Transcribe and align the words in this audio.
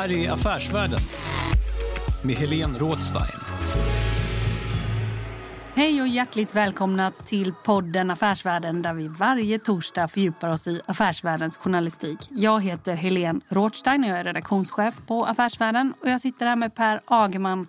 Här 0.00 0.12
är 0.12 0.30
Affärsvärlden 0.30 0.98
med 2.24 2.36
Helene 2.36 2.78
Rådstein. 2.78 3.40
Hej 5.74 6.00
och 6.00 6.08
hjärtligt 6.08 6.54
välkomna 6.54 7.10
till 7.10 7.52
podden 7.64 8.10
Affärsvärlden 8.10 8.82
där 8.82 8.94
vi 8.94 9.08
varje 9.08 9.58
torsdag 9.58 10.08
fördjupar 10.08 10.48
oss 10.48 10.66
i 10.66 10.80
affärsvärldens 10.86 11.56
journalistik. 11.56 12.18
Jag 12.30 12.62
heter 12.62 12.94
Helene 12.94 13.40
Rådstein 13.48 14.04
och 14.04 14.10
jag 14.10 14.18
är 14.18 14.24
redaktionschef 14.24 14.94
på 15.06 15.24
Affärsvärlden 15.24 15.94
och 16.02 16.08
jag 16.08 16.20
sitter 16.20 16.46
här 16.46 16.56
med 16.56 16.74
Per 16.74 17.00
Agerman 17.04 17.66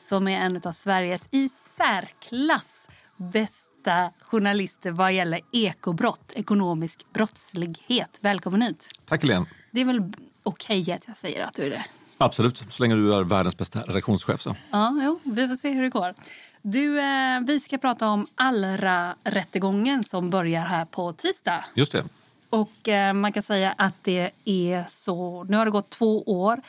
som 0.00 0.28
är 0.28 0.40
en 0.40 0.60
av 0.64 0.72
Sveriges 0.72 1.28
i 1.30 1.48
särklass 1.48 2.88
bästa 3.16 4.10
journalister 4.22 4.90
vad 4.90 5.12
gäller 5.12 5.40
ekobrott, 5.52 6.32
ekonomisk 6.34 7.12
brottslighet. 7.12 8.18
Välkommen 8.20 8.62
hit. 8.62 8.88
Tack 9.08 9.22
Helene. 9.22 9.46
Det 9.72 9.80
är 9.80 9.84
väl 9.84 10.02
okej 10.50 10.92
att 10.92 11.04
jag 11.06 11.16
säger 11.16 11.44
att 11.44 11.54
du 11.54 11.62
är 11.62 11.70
det? 11.70 11.84
Absolut, 12.18 12.62
så 12.70 12.82
länge 12.82 12.94
du 12.94 13.14
är 13.14 13.22
världens 13.22 13.56
bästa 13.56 13.80
redaktionschef. 13.80 14.42
Så. 14.42 14.56
Ja, 14.70 15.00
jo, 15.02 15.20
vi 15.24 15.48
får 15.48 15.56
se 15.56 15.70
hur 15.70 15.82
det 15.82 15.88
går. 15.88 16.14
Du, 16.62 17.00
eh, 17.00 17.40
vi 17.46 17.60
ska 17.60 17.78
prata 17.78 18.08
om 18.08 18.26
Allra-rättegången 18.34 20.04
som 20.04 20.30
börjar 20.30 20.64
här 20.64 20.84
på 20.84 21.12
tisdag. 21.12 21.64
Just 21.74 21.92
det. 21.92 22.04
Och 22.50 22.88
eh, 22.88 23.12
man 23.12 23.32
kan 23.32 23.42
säga 23.42 23.74
att 23.78 23.94
det 24.02 24.30
är 24.44 24.84
så... 24.90 25.44
Nu 25.44 25.56
har 25.56 25.64
det 25.64 25.70
gått 25.70 25.90
två 25.90 26.22
år 26.22 26.60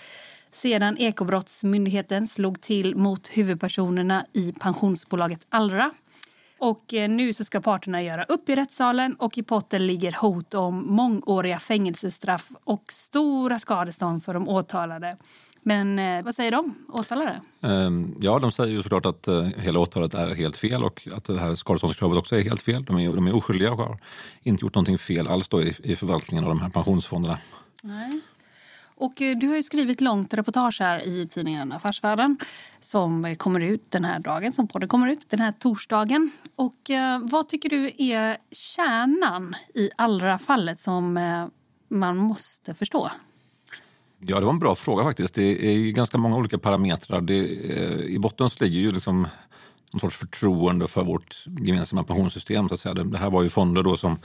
sedan 0.53 0.97
Ekobrottsmyndigheten 0.97 2.27
slog 2.27 2.61
till 2.61 2.95
mot 2.95 3.27
huvudpersonerna 3.27 4.25
i 4.33 4.53
pensionsbolaget 4.59 5.39
Allra. 5.49 5.91
Och 6.61 6.93
eh, 6.93 7.09
nu 7.09 7.33
så 7.33 7.43
ska 7.43 7.61
parterna 7.61 8.03
göra 8.03 8.23
upp 8.23 8.49
i 8.49 8.55
rättssalen 8.55 9.13
och 9.13 9.37
i 9.37 9.43
potten 9.43 9.87
ligger 9.87 10.11
hot 10.21 10.53
om 10.53 10.95
mångåriga 10.95 11.59
fängelsestraff 11.59 12.47
och 12.63 12.83
stora 12.91 13.59
skadestånd 13.59 14.23
för 14.23 14.33
de 14.33 14.49
åtalade. 14.49 15.17
Men 15.63 15.99
eh, 15.99 16.23
vad 16.23 16.35
säger 16.35 16.51
de, 16.51 16.75
åtalade? 16.89 17.41
Ehm, 17.61 18.15
Ja, 18.21 18.39
de 18.39 18.51
säger 18.51 18.73
ju 18.73 18.83
såklart 18.83 19.05
att 19.05 19.27
eh, 19.27 19.43
hela 19.43 19.79
åtalet 19.79 20.13
är 20.13 20.35
helt 20.35 20.57
fel 20.57 20.83
och 20.83 21.07
att 21.15 21.23
det 21.25 21.39
här 21.39 21.55
skadeståndskravet 21.55 22.17
också 22.17 22.35
är 22.35 22.43
helt 22.43 22.61
fel. 22.61 22.85
De 22.85 22.99
är, 22.99 23.15
de 23.15 23.27
är 23.27 23.35
oskyldiga 23.35 23.71
och 23.71 23.77
har 23.77 23.97
inte 24.43 24.65
gjort 24.65 24.75
någonting 24.75 24.97
fel 24.97 25.27
alls 25.27 25.47
då 25.47 25.61
i, 25.61 25.75
i 25.83 25.95
förvaltningen 25.95 26.43
av 26.43 26.49
de 26.49 26.61
här 26.61 26.69
pensionsfonderna. 26.69 27.37
Nej. 27.83 28.21
Och 29.01 29.21
eh, 29.21 29.37
du 29.37 29.47
har 29.47 29.55
ju 29.55 29.63
skrivit 29.63 30.01
långt 30.01 30.33
reportage 30.33 30.77
här 30.79 31.07
i 31.07 31.27
tidningen 31.27 31.71
Affärsvärlden 31.71 32.37
som 32.81 33.35
kommer 33.35 33.59
ut 33.59 33.91
den 33.91 34.05
här 34.05 34.19
dagen, 34.19 34.53
som 34.53 34.67
podden 34.67 34.89
kommer 34.89 35.07
ut 35.07 35.29
den 35.29 35.39
här 35.39 35.51
torsdagen. 35.51 36.31
Och 36.55 36.89
eh, 36.89 37.19
vad 37.19 37.47
tycker 37.47 37.69
du 37.69 37.91
är 37.97 38.37
kärnan 38.51 39.55
i 39.73 39.89
allra 39.95 40.37
fallet 40.37 40.79
som 40.79 41.17
eh, 41.17 41.47
man 41.87 42.17
måste 42.17 42.73
förstå? 42.73 43.11
Ja, 44.19 44.39
det 44.39 44.45
var 44.45 44.53
en 44.53 44.59
bra 44.59 44.75
fråga 44.75 45.03
faktiskt. 45.03 45.33
Det 45.33 45.65
är 45.65 45.91
ganska 45.91 46.17
många 46.17 46.35
olika 46.35 46.57
parametrar. 46.57 47.21
Det, 47.21 47.39
eh, 47.39 47.99
I 47.99 48.19
botten 48.19 48.49
så 48.49 48.63
ligger 48.63 48.79
ju 48.79 48.91
liksom 48.91 49.27
någon 49.93 49.99
sorts 49.99 50.17
förtroende 50.17 50.87
för 50.87 51.03
vårt 51.03 51.45
gemensamma 51.45 52.03
pensionssystem. 52.03 52.67
Så 52.67 52.73
att 52.73 52.79
säga. 52.79 52.93
Det, 52.93 53.17
här 53.17 53.29
var 53.29 53.43
ju 53.43 53.49
fonder 53.49 53.83
då 53.83 53.97
som, 53.97 54.19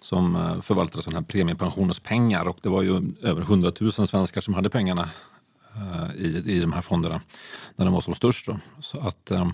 som 0.00 0.36
eh, 0.36 0.60
förvaltade 0.60 1.02
sådana 1.02 1.20
här 1.20 1.26
premiepensioners 1.26 2.00
pengar 2.00 2.48
och 2.48 2.58
det 2.62 2.68
var 2.68 2.82
ju 2.82 3.02
över 3.22 3.42
100 3.42 3.72
000 3.80 3.92
svenskar 3.92 4.40
som 4.40 4.54
hade 4.54 4.70
pengarna 4.70 5.08
i, 6.16 6.52
i 6.56 6.60
de 6.60 6.72
här 6.72 6.82
fonderna 6.82 7.20
när 7.76 7.84
de 7.84 7.94
var 7.94 8.00
som 8.00 8.14
störst. 8.14 8.46
Då. 8.46 8.58
Så 8.80 8.98
att, 8.98 9.30
eh, 9.30 9.48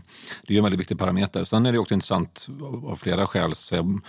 det 0.47 0.55
är 0.55 0.59
en 0.59 0.65
väldigt 0.65 0.81
viktig 0.81 0.99
parameter. 0.99 1.45
Sen 1.45 1.67
är 1.67 1.73
det 1.73 1.79
också 1.79 1.95
intressant 1.95 2.47
av, 2.63 2.87
av 2.87 2.97
flera 2.97 3.27
skäl. 3.27 3.55
Så 3.55 3.63
säga, 3.63 4.01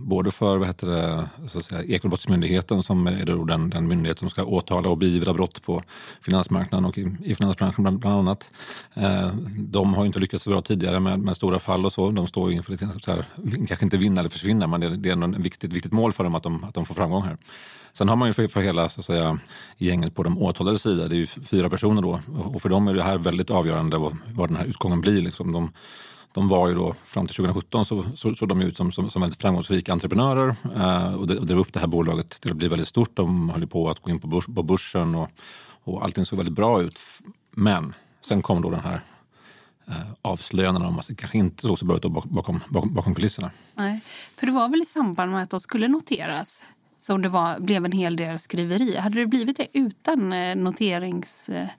både 0.00 0.30
för 0.30 0.56
vad 0.56 0.68
heter 0.68 0.86
det, 0.86 1.28
så 1.48 1.58
att 1.58 1.64
säga, 1.64 1.82
Ekobrottsmyndigheten 1.82 2.82
som 2.82 3.06
är 3.06 3.26
då 3.26 3.44
den, 3.44 3.70
den 3.70 3.88
myndighet 3.88 4.18
som 4.18 4.30
ska 4.30 4.44
åtala 4.44 4.88
och 4.88 4.98
beivra 4.98 5.32
brott 5.34 5.62
på 5.62 5.82
finansmarknaden 6.22 6.84
och 6.84 6.98
i, 6.98 7.16
i 7.24 7.34
finansbranschen 7.34 7.82
bland, 7.84 7.98
bland 7.98 8.18
annat. 8.18 8.50
Eh, 8.94 9.34
de 9.58 9.94
har 9.94 10.02
ju 10.02 10.06
inte 10.06 10.18
lyckats 10.18 10.44
så 10.44 10.50
bra 10.50 10.62
tidigare 10.62 11.00
med, 11.00 11.18
med 11.18 11.36
stora 11.36 11.58
fall 11.58 11.86
och 11.86 11.92
så. 11.92 12.10
De 12.10 12.26
står 12.26 12.52
inför 12.52 12.72
lite 12.72 12.88
så 13.04 13.10
här, 13.10 13.26
kanske 13.68 13.84
inte 13.84 13.96
vinna 13.96 14.20
eller 14.20 14.30
försvinna 14.30 14.66
men 14.66 14.80
det, 14.80 14.96
det 14.96 15.08
är 15.08 15.12
ändå 15.12 15.28
ett 15.28 15.44
viktigt, 15.44 15.72
viktigt 15.72 15.92
mål 15.92 16.12
för 16.12 16.24
dem 16.24 16.34
att 16.34 16.42
de, 16.42 16.64
att 16.64 16.74
de 16.74 16.86
får 16.86 16.94
framgång 16.94 17.22
här. 17.22 17.36
Sen 17.92 18.08
har 18.08 18.16
man 18.16 18.28
ju 18.28 18.32
för, 18.32 18.48
för 18.48 18.60
hela 18.60 18.88
så 18.88 19.00
att 19.00 19.06
säga, 19.06 19.38
gänget 19.76 20.14
på 20.14 20.22
de 20.22 20.38
åtalade 20.38 20.78
sida, 20.78 21.08
det 21.10 21.16
är 21.16 21.18
ju 21.18 21.26
fyra 21.26 21.70
personer 21.70 22.02
då 22.02 22.20
och 22.44 22.62
för 22.62 22.68
dem 22.68 22.88
är 22.88 22.94
det 22.94 23.02
här 23.02 23.18
väldigt 23.18 23.50
avgörande 23.50 23.98
vad, 23.98 24.16
vad 24.34 24.48
den 24.48 24.56
här 24.56 24.64
utgången 24.64 25.00
blir. 25.00 25.22
Liksom. 25.22 25.52
De, 25.52 25.72
de 26.32 26.48
var 26.48 26.68
ju 26.68 26.74
då, 26.74 26.94
fram 27.04 27.26
till 27.26 27.36
2017 27.36 27.86
så 27.86 28.04
såg 28.16 28.38
så 28.38 28.46
de 28.46 28.60
ut 28.60 28.76
som, 28.76 28.92
som, 28.92 29.10
som 29.10 29.22
väldigt 29.22 29.40
framgångsrika 29.40 29.92
entreprenörer 29.92 30.56
eh, 30.76 31.14
och, 31.14 31.26
det, 31.26 31.38
och 31.38 31.46
drev 31.46 31.58
upp 31.58 31.72
det 31.72 31.80
här 31.80 31.86
bolaget 31.86 32.40
till 32.40 32.50
att 32.50 32.56
bli 32.56 32.68
väldigt 32.68 32.88
stort. 32.88 33.16
De 33.16 33.50
höll 33.50 33.66
på 33.66 33.90
att 33.90 33.98
gå 33.98 34.10
in 34.10 34.18
på, 34.18 34.26
börs, 34.26 34.46
på 34.46 34.62
börsen 34.62 35.14
och, 35.14 35.30
och 35.84 36.04
allting 36.04 36.26
såg 36.26 36.36
väldigt 36.36 36.54
bra 36.54 36.82
ut. 36.82 37.00
Men 37.50 37.94
sen 38.24 38.42
kom 38.42 38.62
då 38.62 38.70
den 38.70 38.80
här 38.80 39.04
eh, 39.86 39.94
avslöjandena 40.22 40.88
om 40.88 40.98
att 40.98 41.06
det 41.06 41.14
kanske 41.14 41.38
inte 41.38 41.66
såg 41.66 41.78
så 41.78 41.84
bra 41.84 41.96
ut 41.96 42.02
bakom, 42.02 42.32
bakom, 42.34 42.94
bakom 42.94 43.14
kulisserna. 43.14 43.50
Nej, 43.74 44.00
för 44.36 44.46
det 44.46 44.52
var 44.52 44.68
väl 44.68 44.82
i 44.82 44.86
samband 44.86 45.32
med 45.32 45.42
att 45.42 45.50
de 45.50 45.60
skulle 45.60 45.88
noteras 45.88 46.62
som 47.00 47.22
det 47.22 47.28
var, 47.28 47.60
blev 47.60 47.84
en 47.84 47.92
hel 47.92 48.16
del 48.16 48.38
skriveri. 48.38 48.96
Hade 48.96 49.20
det 49.20 49.26
blivit 49.26 49.56
det 49.56 49.66
utan 49.72 50.32
eh, 50.32 50.56
noteringsresan? 50.56 51.70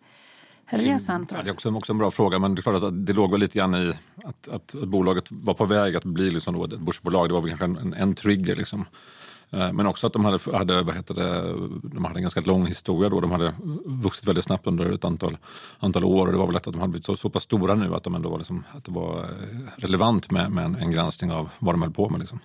Ja, 1.30 1.44
det 1.44 1.50
är 1.50 1.52
också, 1.52 1.72
också 1.72 1.92
en 1.92 1.98
bra 1.98 2.12
fråga, 2.12 2.40
men 2.40 2.56
det 2.56 2.60
är 2.60 2.62
klart 2.62 2.84
att 2.84 3.06
det 3.06 3.14
låg 3.14 3.32
väl 3.32 3.40
lite 3.40 3.58
grann 3.58 3.76
i 3.76 3.94
att, 4.24 4.48
att, 4.48 4.76
att 4.76 4.84
bolaget 4.84 5.26
var 5.30 5.54
på 5.54 5.66
väg 5.66 5.96
att 5.96 6.04
bli 6.04 6.32
liksom 6.32 6.64
ett 6.64 6.80
börsbolag. 6.80 7.30
Det 7.30 7.34
var 7.34 7.42
väl 7.42 7.58
kanske 7.58 7.82
en, 7.82 7.94
en 7.94 8.14
trigger. 8.16 8.56
Liksom. 8.56 8.86
Eh, 9.54 9.74
men 9.74 9.88
också 9.88 10.08
att 10.08 10.14
de 10.14 10.26
hade, 10.26 10.58
hade, 10.58 10.84
vad 10.84 10.96
heter 10.96 11.14
det, 11.14 11.54
de 11.84 12.06
hade 12.06 12.20
en 12.20 12.22
ganska 12.22 12.42
lång 12.42 12.66
historia. 12.66 13.10
Då. 13.10 13.20
De 13.20 13.32
hade 13.32 13.54
vuxit 13.86 14.28
väldigt 14.28 14.46
snabbt 14.46 14.68
under 14.68 14.92
ett 14.92 15.06
antal, 15.06 15.38
antal 15.80 16.04
år. 16.04 16.26
Och 16.26 16.32
det 16.32 16.38
var 16.38 16.46
väl 16.46 16.54
lätt 16.54 16.68
att 16.68 16.74
de 16.74 16.80
hade 16.80 16.92
blivit 16.92 17.06
så, 17.06 17.16
så 17.16 17.30
pass 17.30 17.44
stora 17.44 17.76
nu 17.76 17.96
att, 17.96 18.04
de 18.04 18.16
ändå 18.16 18.30
var 18.30 18.38
liksom, 18.38 18.64
att 18.72 18.86
det 18.86 18.92
var 18.92 19.20
eh, 19.20 19.82
relevant 19.82 20.32
med, 20.32 20.52
med 20.52 20.66
en, 20.66 20.76
en 20.76 20.92
granskning 20.92 21.32
av 21.32 21.50
vad 21.60 21.74
de 21.74 21.82
höll 21.82 21.92
på 21.92 22.10
med. 22.10 22.20
Liksom. 22.20 22.40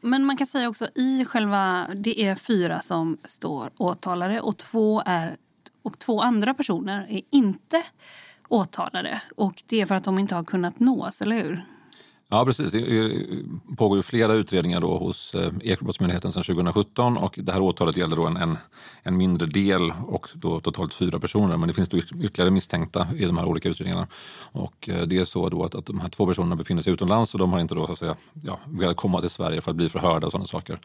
Men 0.00 0.24
man 0.24 0.36
kan 0.36 0.46
säga 0.46 0.68
också 0.68 0.88
i 0.94 1.24
själva, 1.24 1.88
det 1.94 2.22
är 2.22 2.34
fyra 2.34 2.80
som 2.80 3.18
står 3.24 3.70
åtalade 3.76 4.40
och 4.40 4.56
två, 4.56 5.02
är, 5.06 5.36
och 5.82 5.98
två 5.98 6.20
andra 6.20 6.54
personer 6.54 7.06
är 7.10 7.20
inte 7.30 7.82
åtalade. 8.48 9.22
Och 9.36 9.62
det 9.66 9.80
är 9.80 9.86
för 9.86 9.94
att 9.94 10.04
de 10.04 10.18
inte 10.18 10.34
har 10.34 10.44
kunnat 10.44 10.80
nås, 10.80 11.20
eller 11.20 11.36
hur? 11.36 11.64
Ja, 12.32 12.44
precis. 12.44 12.70
Det 12.70 12.78
eh, 12.78 13.10
pågår 13.76 13.96
ju 13.96 14.02
flera 14.02 14.34
utredningar 14.34 14.80
då 14.80 14.98
hos 14.98 15.34
eh, 15.34 15.52
Ekobrottsmyndigheten 15.62 16.32
sedan 16.32 16.42
2017 16.42 17.16
och 17.16 17.38
det 17.42 17.52
här 17.52 17.60
åtalet 17.60 17.96
gäller 17.96 18.16
då 18.16 18.26
en, 18.26 18.36
en, 18.36 18.58
en, 19.02 19.16
mindre 19.16 19.46
del 19.46 19.92
och 20.06 20.28
då 20.34 20.60
totalt 20.60 20.94
fyra 20.94 21.20
personer. 21.20 21.56
Men 21.56 21.68
det 21.68 21.74
finns 21.74 21.88
då 21.88 21.96
ytterligare 21.98 22.50
misstänkta 22.50 23.08
i 23.16 23.24
de 23.24 23.36
här 23.36 23.44
olika 23.44 23.68
utredningarna. 23.68 24.06
Och 24.52 24.88
eh, 24.88 25.02
det 25.02 25.18
är 25.18 25.24
så 25.24 25.48
då 25.48 25.64
att, 25.64 25.74
att 25.74 25.86
de 25.86 26.00
här 26.00 26.08
två 26.08 26.26
personerna 26.26 26.56
befinner 26.56 26.82
sig 26.82 26.92
utomlands 26.92 27.34
och 27.34 27.38
de 27.38 27.52
har 27.52 27.60
inte 27.60 27.74
då 27.74 27.86
så 27.86 27.92
att 27.92 27.98
säga 27.98 28.16
ja, 28.42 28.60
velat 28.66 28.96
komma 28.96 29.20
till 29.20 29.30
Sverige 29.30 29.60
för 29.60 29.70
att 29.70 29.76
bli 29.76 29.88
förhörda 29.88 30.26
och 30.26 30.32
sådana 30.32 30.46
saker. 30.46 30.80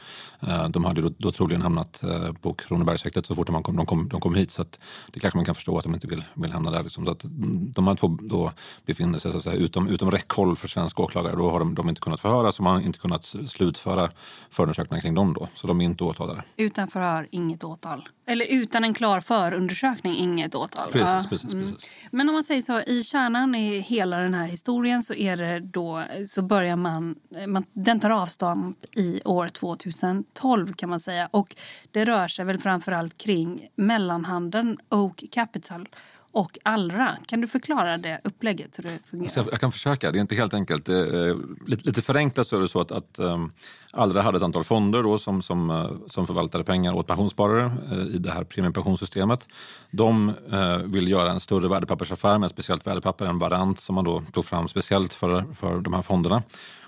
De 0.70 0.86
hade 0.86 1.02
då, 1.02 1.10
då 1.18 1.32
troligen 1.32 1.62
hamnat 1.62 2.02
på 2.42 2.54
Kronobergshäktet 2.54 3.26
så 3.26 3.36
fort 3.36 3.48
de 3.48 3.64
kom, 3.64 3.76
de 3.76 3.86
kom, 3.86 4.10
de 4.10 4.22
kom 4.22 4.36
hit 4.36 4.52
så 4.52 4.62
att 4.62 4.80
det 5.14 5.20
kanske 5.20 5.38
man 5.38 5.46
kan 5.46 5.56
förstå 5.56 5.78
att 5.78 5.84
de 5.84 5.94
inte 5.94 6.08
vill, 6.08 6.24
vill 6.34 6.52
hamna 6.52 6.72
där. 6.72 6.84
Liksom. 6.84 7.06
Så 7.06 7.12
att 7.12 7.24
mm, 7.24 7.72
de 7.72 7.88
här 7.88 7.96
två 7.96 8.08
då 8.22 8.52
befinner 8.86 9.20
sig 9.20 9.32
så 9.32 9.38
att 9.38 9.44
säga, 9.44 9.56
utom, 9.56 9.88
utom 9.88 10.12
räckhåll 10.12 10.56
för 10.56 10.68
svenska 10.68 11.04
åklagare 11.04 11.37
då 11.38 11.50
har 11.50 11.60
de, 11.60 11.76
de 11.76 11.90
inte 11.90 12.02
kunnat 12.02 12.20
förhöras 12.20 12.56
så 12.56 12.64
man 12.64 12.74
har 12.74 12.82
inte 12.82 13.00
kunnat 13.00 13.26
slutföra 13.26 14.12
förundersökningar 14.50 15.02
kring 15.02 15.16
dem 15.16 15.34
då. 15.34 15.48
Så 15.54 15.68
de 15.68 15.82
är 15.82 15.86
inte 15.86 16.04
åtalade. 16.04 16.44
Utan 16.58 16.88
förhör, 16.88 17.28
inget 17.32 17.64
åtal. 17.64 18.10
Eller 18.26 18.46
utan 18.46 18.84
en 18.84 18.94
klar 18.94 19.20
förundersökning, 19.20 20.18
inget 20.18 20.56
åtal. 20.56 20.92
Precis, 20.92 21.08
Ja, 21.08 21.24
precis, 21.30 21.54
mm. 21.54 21.66
precis. 21.66 21.90
Men 22.12 22.30
om 22.30 22.36
man 22.36 22.44
säger 22.44 22.62
så, 22.62 22.82
i 22.82 23.04
kärnan 23.04 23.56
i 23.56 23.80
hela 23.80 24.18
den 24.18 24.34
här 24.34 24.48
historien 24.48 25.04
så 25.04 25.14
är 25.14 25.38
det 25.38 25.60
då, 25.60 26.04
så 26.28 26.42
börjar 26.42 26.76
man, 26.76 27.16
man 27.48 27.64
den 27.74 28.00
tar 28.00 28.10
avstånd 28.10 28.76
i 28.96 29.22
år 29.26 29.48
2012 29.48 30.74
kan 30.74 30.90
man 30.90 31.00
säga. 31.00 31.30
Och 31.32 31.56
det 31.92 32.06
rör 32.06 32.28
sig 32.28 32.46
väl 32.46 32.60
framförallt 32.60 33.18
kring 33.18 33.68
mellanhanden 33.76 34.78
Oak 34.90 35.24
Capital 35.32 35.88
och 36.32 36.58
Allra. 36.64 37.18
Kan 37.26 37.42
du 37.42 37.48
förklara 37.48 37.98
det 37.98 38.22
upplägget? 38.24 38.80
Hur 38.80 38.84
det 38.84 39.00
fungerar? 39.06 39.48
Jag, 39.52 39.60
kan 39.60 39.72
försöka, 39.72 40.12
det 40.12 40.20
är 40.20 40.22
inte 40.22 40.36
helt 40.36 40.54
enkelt. 40.54 40.90
Är, 40.90 41.30
eh, 41.30 41.36
lite, 41.68 41.88
lite 41.88 42.02
förenklat 42.02 42.48
så 42.48 42.58
är 42.58 42.62
det 42.62 42.70
så 42.70 42.82
att, 42.82 42.92
att 42.92 43.20
um, 43.20 43.52
Allra 43.94 44.22
hade 44.22 44.38
ett 44.38 44.44
antal 44.44 44.64
fonder 44.64 45.04
då 45.04 45.18
som, 45.18 45.42
som, 45.42 45.70
eh, 45.70 45.92
som 46.10 46.28
förvaltade 46.28 46.64
pengar 46.64 46.96
åt 46.96 47.08
pensionssparare 47.08 47.72
eh, 47.92 48.16
i 48.16 48.18
det 48.18 48.32
här 48.32 48.44
premiepensionssystemet. 48.44 49.48
De 49.92 50.34
uh, 50.54 50.78
vill 50.78 51.08
göra 51.08 51.32
en 51.32 51.40
större 51.40 51.68
värdepappersaffär 51.68 52.38
med 52.38 52.48
ett 52.48 52.54
speciellt 52.54 52.88
värdepapper, 52.88 53.26
en 53.26 53.40
varant 53.40 53.80
som 53.80 53.96
man 53.96 54.04
då 54.04 54.24
tog 54.34 54.46
fram 54.46 54.68
speciellt 54.68 55.14
för, 55.14 55.46
för 55.54 55.80
de 55.80 55.94
här 55.94 56.02
fonderna. 56.02 56.44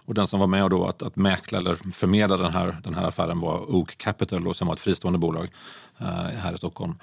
Och 0.10 0.16
den 0.16 0.28
som 0.28 0.40
var 0.40 0.48
med 0.48 0.70
då 0.70 0.86
att, 0.86 1.02
att 1.02 1.16
mäkla 1.16 1.58
eller 1.58 1.76
förmedla 1.76 2.38
den 2.38 2.54
här, 2.54 2.78
den 2.84 2.94
här 2.94 3.04
affären 3.04 3.40
var 3.40 3.76
Oak 3.76 3.98
Capital 3.98 4.44
då, 4.44 4.54
som 4.54 4.68
var 4.68 4.76
ett 4.76 4.80
fristående 4.80 5.20
bolag 5.20 5.50
eh, 5.98 6.08
här 6.38 6.54
i 6.54 6.58
Stockholm. 6.58 6.96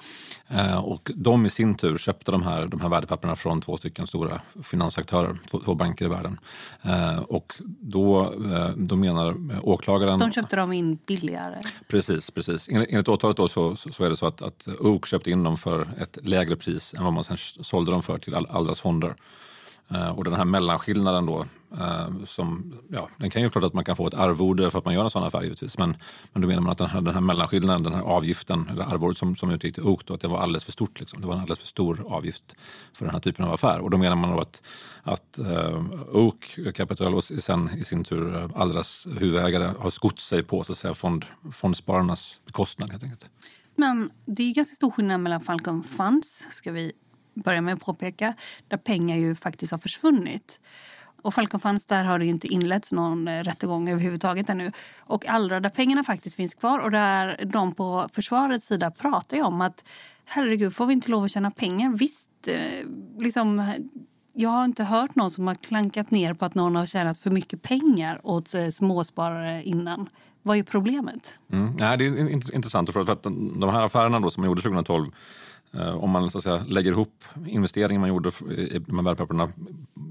Eh, 0.47 0.85
och 0.85 1.11
de 1.15 1.45
i 1.45 1.49
sin 1.49 1.75
tur 1.75 1.97
köpte 1.97 2.31
de 2.31 2.43
här, 2.43 2.65
de 2.65 2.81
här 2.81 2.89
värdepapperna 2.89 3.35
från 3.35 3.61
två 3.61 3.77
stycken 3.77 4.07
stora 4.07 4.41
finansaktörer, 4.63 5.37
två, 5.51 5.59
två 5.59 5.75
banker 5.75 6.05
i 6.05 6.07
världen. 6.07 6.39
Eh, 6.81 7.19
och 7.19 7.53
då, 7.65 8.23
eh, 8.23 8.69
då 8.77 8.95
menar 8.95 9.35
åklagaren... 9.63 10.19
De 10.19 10.31
köpte 10.31 10.55
dem 10.55 10.73
in 10.73 10.95
billigare. 11.05 11.61
Precis, 11.87 12.31
precis. 12.31 12.69
Enligt, 12.69 12.89
enligt 12.89 13.07
åtalet 13.07 13.37
då 13.37 13.47
så, 13.47 13.75
så, 13.75 13.91
så 13.91 14.03
är 14.03 14.09
det 14.09 14.17
så 14.17 14.27
att, 14.27 14.41
att 14.41 14.67
Oak 14.79 15.05
köpte 15.05 15.31
in 15.31 15.43
dem 15.43 15.57
för 15.57 15.87
ett 15.97 16.17
lägre 16.25 16.55
pris 16.55 16.93
än 16.93 17.03
vad 17.03 17.13
man 17.13 17.23
sen 17.23 17.37
sålde 17.37 17.91
dem 17.91 18.01
för 18.01 18.17
till 18.17 18.35
all, 18.35 18.47
Allras 18.49 18.79
fonder. 18.79 19.15
Eh, 19.89 20.09
och 20.09 20.23
den 20.23 20.33
här 20.33 20.45
mellanskillnaden 20.45 21.25
då, 21.25 21.45
eh, 21.79 22.07
som, 22.25 22.73
ja, 22.89 23.09
den 23.17 23.29
kan 23.29 23.41
ju 23.41 23.49
klart 23.49 23.63
att 23.63 23.73
man 23.73 23.83
kan 23.83 23.95
få 23.95 24.07
ett 24.07 24.13
arvode 24.13 24.71
för 24.71 24.79
att 24.79 24.85
man 24.85 24.93
gör 24.93 25.03
en 25.03 25.09
sån 25.09 25.23
affär 25.23 25.43
givetvis. 25.43 25.77
Men, 25.77 25.97
men 26.33 26.41
då 26.41 26.47
menar 26.47 26.61
man 26.61 26.71
att 26.71 26.77
den 26.77 26.89
här, 26.89 27.01
den 27.01 27.13
här 27.13 27.21
mellanskillnaden, 27.21 27.83
den 27.83 27.93
här 27.93 28.01
avgiften, 28.01 28.69
eller 28.71 28.83
arvodet 28.83 29.17
som, 29.17 29.35
som 29.35 29.51
utgick 29.51 29.75
till 29.75 29.83
OK, 29.83 30.01
då, 30.05 30.13
att 30.13 30.21
det 30.21 30.27
var 30.27 30.39
alldeles 30.39 30.63
för 30.63 30.71
stort. 30.71 30.99
Liksom. 30.99 31.21
Det 31.21 31.27
var 31.27 31.33
en 31.33 31.39
alldeles 31.39 31.59
för 31.59 31.67
stor 31.67 32.03
avgift 32.07 32.55
för 32.93 33.05
den 33.05 33.13
här 33.13 33.21
typen 33.21 33.45
av 33.45 33.53
affär. 33.53 33.79
Och 33.79 33.89
då 33.89 33.97
menar 33.97 34.15
man 34.15 34.31
då 34.31 34.39
att, 34.39 34.61
att 35.03 35.39
uh, 35.39 35.83
Oak 36.11 36.59
Capital 36.75 37.15
och 37.15 37.23
sen 37.23 37.69
i 37.69 37.83
sin 37.83 38.03
tur 38.03 38.49
Allras 38.55 39.07
huvudägare 39.19 39.73
har 39.79 39.91
skott 39.91 40.19
sig 40.19 40.43
på 40.43 40.63
så 40.63 40.71
att 40.71 40.77
säga, 40.77 40.93
fond, 40.93 41.25
fondspararnas 41.51 42.39
bekostnad 42.45 42.91
helt 42.91 43.03
enkelt. 43.03 43.25
Men 43.75 44.09
det 44.25 44.43
är 44.43 44.53
ganska 44.53 44.75
stor 44.75 44.91
skillnad 44.91 45.19
mellan 45.19 45.41
Falcon 45.41 45.83
Funds, 45.83 46.43
ska 46.51 46.71
vi 46.71 46.91
börja 47.43 47.61
med 47.61 47.73
att 47.73 47.85
påpeka, 47.85 48.33
där 48.67 48.77
pengar 48.77 49.17
ju 49.17 49.35
faktiskt 49.35 49.71
har 49.71 49.79
försvunnit. 49.79 50.59
Och 51.21 51.33
Falcon 51.33 51.59
Funds, 51.59 51.85
där 51.85 52.03
har 52.03 52.19
det 52.19 52.25
inte 52.25 52.47
inletts 52.47 52.91
någon 52.91 53.27
eh, 53.27 53.43
rättegång 53.43 53.89
överhuvudtaget 53.89 54.49
ännu. 54.49 54.71
Och 54.99 55.29
Allra, 55.29 55.59
där 55.59 55.69
pengarna 55.69 56.03
faktiskt 56.03 56.35
finns 56.35 56.53
kvar 56.53 56.79
och 56.79 56.91
där 56.91 57.39
de 57.45 57.73
på 57.73 58.09
försvarets 58.13 58.65
sida 58.65 58.91
pratar 58.91 59.37
ju 59.37 59.43
om 59.43 59.61
att 59.61 59.83
herregud, 60.25 60.75
får 60.75 60.85
vi 60.85 60.93
inte 60.93 61.11
lov 61.11 61.23
att 61.23 61.31
tjäna 61.31 61.51
pengar? 61.51 61.97
Visst, 61.97 62.29
eh, 62.47 62.87
liksom... 63.17 63.73
Jag 64.39 64.49
har 64.49 64.65
inte 64.65 64.83
hört 64.83 65.15
någon 65.15 65.31
som 65.31 65.47
har 65.47 65.55
klankat 65.55 66.11
ner 66.11 66.33
på 66.33 66.45
att 66.45 66.55
någon 66.55 66.75
har 66.75 66.85
tjänat 66.85 67.17
för 67.17 67.29
mycket 67.29 67.61
pengar 67.61 68.19
åt 68.23 68.53
eh, 68.53 68.69
småsparare 68.69 69.63
innan. 69.63 70.09
Vad 70.41 70.57
är 70.57 70.63
problemet? 70.63 71.37
Mm. 71.51 71.75
Nej, 71.79 71.97
det 71.97 72.05
är 72.05 72.55
intressant 72.55 72.93
för 72.93 73.11
att 73.11 73.23
de 73.23 73.69
här 73.69 73.83
affärerna 73.83 74.19
då 74.19 74.31
som 74.31 74.41
man 74.41 74.49
gjorde 74.49 74.61
2012 74.61 75.11
Eh, 75.73 76.03
om 76.03 76.09
man 76.09 76.31
så 76.31 76.37
att 76.37 76.43
säga, 76.43 76.65
lägger 76.67 76.91
ihop 76.91 77.23
investeringen 77.45 78.01
man 78.01 78.09
gjorde 78.09 78.29
i 78.29 78.79
de 78.79 78.95
här 78.95 79.03
värdepapperna 79.03 79.49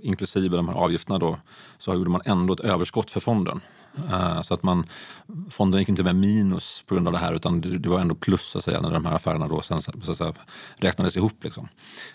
inklusive 0.03 0.56
de 0.56 0.69
här 0.69 0.75
avgifterna 0.75 1.19
då, 1.19 1.38
så 1.79 1.94
gjorde 1.94 2.11
man 2.11 2.23
ändå 2.25 2.55
ett 2.55 2.61
överskott 2.61 3.11
för 3.11 3.20
fonden. 3.20 3.61
Eh, 4.10 4.43
så 4.43 4.54
att 4.54 4.62
man, 4.62 4.87
fonden 5.50 5.81
gick 5.81 5.88
inte 5.88 6.02
med 6.02 6.16
minus 6.16 6.82
på 6.87 6.94
grund 6.94 7.06
av 7.06 7.12
det 7.12 7.19
här 7.19 7.34
utan 7.34 7.60
det 7.60 7.88
var 7.88 8.00
ändå 8.00 8.14
plus 8.14 8.43
så 8.43 8.58
att 8.58 8.64
säga, 8.64 8.81
när 8.81 8.90
de 8.90 9.04
här 9.04 9.14
affärerna 9.14 9.48
då 9.48 9.62
sen, 9.62 9.81
så 9.81 10.10
att 10.10 10.16
säga, 10.16 10.32
räknades 10.76 11.16
ihop. 11.16 11.44
Liksom. 11.44 11.69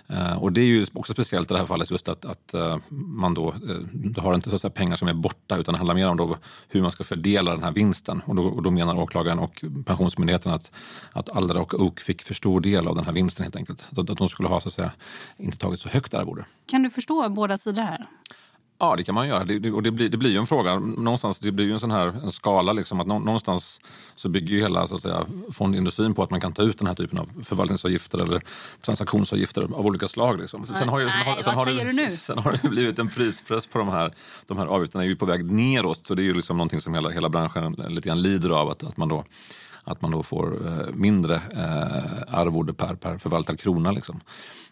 Eh, 0.07 0.44
och 0.44 0.54
det 0.54 0.62
är 0.62 0.66
ju 0.66 0.88
också 0.94 1.13
speciellt 1.13 1.51
i 1.51 1.54
det 1.54 1.60
här 1.60 1.66
fallet 1.66 1.92
just 1.92 2.07
att, 2.07 2.25
att 2.25 2.54
eh, 2.54 2.78
man 2.89 3.33
då, 3.33 3.54
då 3.94 4.22
har 4.22 4.36
inte 4.36 4.50
så 4.50 4.56
att 4.56 4.62
säga, 4.62 4.72
pengar 4.72 4.95
som 4.95 5.07
är 5.07 5.13
borta 5.13 5.57
utan 5.57 5.74
det 5.74 5.78
handlar 5.78 5.95
mer 5.95 6.07
om 6.07 6.18
då 6.18 6.38
hur 6.68 6.81
man 6.81 6.92
ska 6.92 7.04
fördela 7.04 7.51
den 7.51 7.63
här 7.63 7.72
vinsten. 7.72 8.22
Och 8.25 8.36
då, 8.36 8.44
och 8.48 8.63
då 8.63 8.72
menar 8.72 9.00
åklagaren 9.00 9.39
och 9.39 9.63
Pensionsmyndigheten 9.86 10.51
att, 10.51 10.72
att 11.12 11.30
Allra 11.30 11.62
och 11.62 11.74
Oak 11.74 12.00
fick 12.00 12.22
för 12.22 12.34
stor 12.34 12.62
del 12.62 12.88
av 12.88 12.95
den 12.95 13.06
här 13.06 13.13
vinsten 13.13 13.44
helt 13.44 13.56
enkelt. 13.56 13.89
Att, 13.92 14.10
att 14.10 14.18
de 14.18 14.30
skulle 14.30 14.50
ha 14.50 14.62
så 14.62 14.68
att 14.68 14.74
säga, 14.74 14.92
inte 15.38 15.57
tagit 15.57 15.80
så 15.80 15.89
högt 15.89 16.13
arvode. 16.13 16.45
Kan 16.66 16.84
du 16.84 16.89
förstå 16.89 17.30
båda 17.30 17.57
sidor 17.57 17.81
här? 17.81 18.07
Ja, 18.81 18.95
det 18.95 19.04
kan 19.04 19.16
man 19.16 19.28
göra. 19.28 19.44
Det, 19.44 19.72
och 19.72 19.83
det 19.83 19.92
blir, 19.92 20.10
det 20.10 20.18
blir 20.18 20.30
ju 20.30 20.38
en 20.38 20.48
fråga. 20.48 20.80
Någonstans, 20.80 21.39
det 21.39 21.51
blir 21.51 21.66
ju 21.66 21.74
en 21.74 21.80
sån 21.80 21.92
här 21.92 22.07
en 22.24 22.31
skala. 22.31 22.74
Liksom, 22.74 23.00
att 23.00 23.07
nå, 23.07 23.19
någonstans 23.19 23.81
så 24.16 24.30
bygger 24.30 24.56
ju 24.56 24.62
hela 24.62 24.88
så 24.88 24.95
att 24.95 25.01
säga, 25.01 25.25
fondindustrin 25.51 26.13
på 26.13 26.24
att 26.24 26.30
man 26.30 26.42
kan 26.42 26.54
ta 26.54 26.62
ut 26.62 26.78
den 26.78 26.88
här 26.88 26.95
typen 26.95 27.19
av 27.19 27.30
förvaltningsavgifter 27.44 28.18
eller 28.18 28.42
transaktionsavgifter 28.81 29.62
av 29.62 29.86
olika 29.86 30.07
slag. 30.07 30.39
Liksom. 30.39 30.66
Sen 30.66 30.89
har 30.89 31.00
ju, 31.00 31.10
sen 31.10 31.18
har, 31.25 31.44
sen 31.44 31.56
har 31.56 31.66
det? 31.66 32.18
Sen 32.18 32.38
har 32.38 32.57
det 32.62 32.69
blivit 32.69 33.00
en 33.00 33.10
prispress 33.10 33.68
på 33.68 33.78
de 33.78 33.88
här, 33.88 34.13
de 34.48 34.57
här 34.57 34.66
avgifterna. 34.66 35.04
är 35.04 35.07
ju 35.07 35.16
på 35.16 35.25
väg 35.25 35.51
neråt. 35.51 36.07
Så 36.07 36.16
det 36.16 36.22
är 36.22 36.25
ju 36.25 36.34
liksom 36.34 36.57
någonting 36.57 36.81
som 36.81 36.94
hela, 36.94 37.10
hela 37.10 37.30
branschen 37.30 37.74
lite 37.89 38.10
grann 38.10 38.22
lider 38.22 38.50
av. 38.50 38.69
Att, 38.69 38.84
att 38.84 38.98
man 38.98 39.07
då 39.07 39.24
att 39.84 40.01
man 40.01 40.12
då 40.12 40.24
får 40.24 40.68
eh, 40.68 40.94
mindre 40.94 41.36
eh, 41.36 42.39
arvode 42.39 42.74
per, 42.74 42.95
per 42.95 43.18
förvaltad 43.18 43.57
krona. 43.57 43.92
Liksom. 43.92 44.22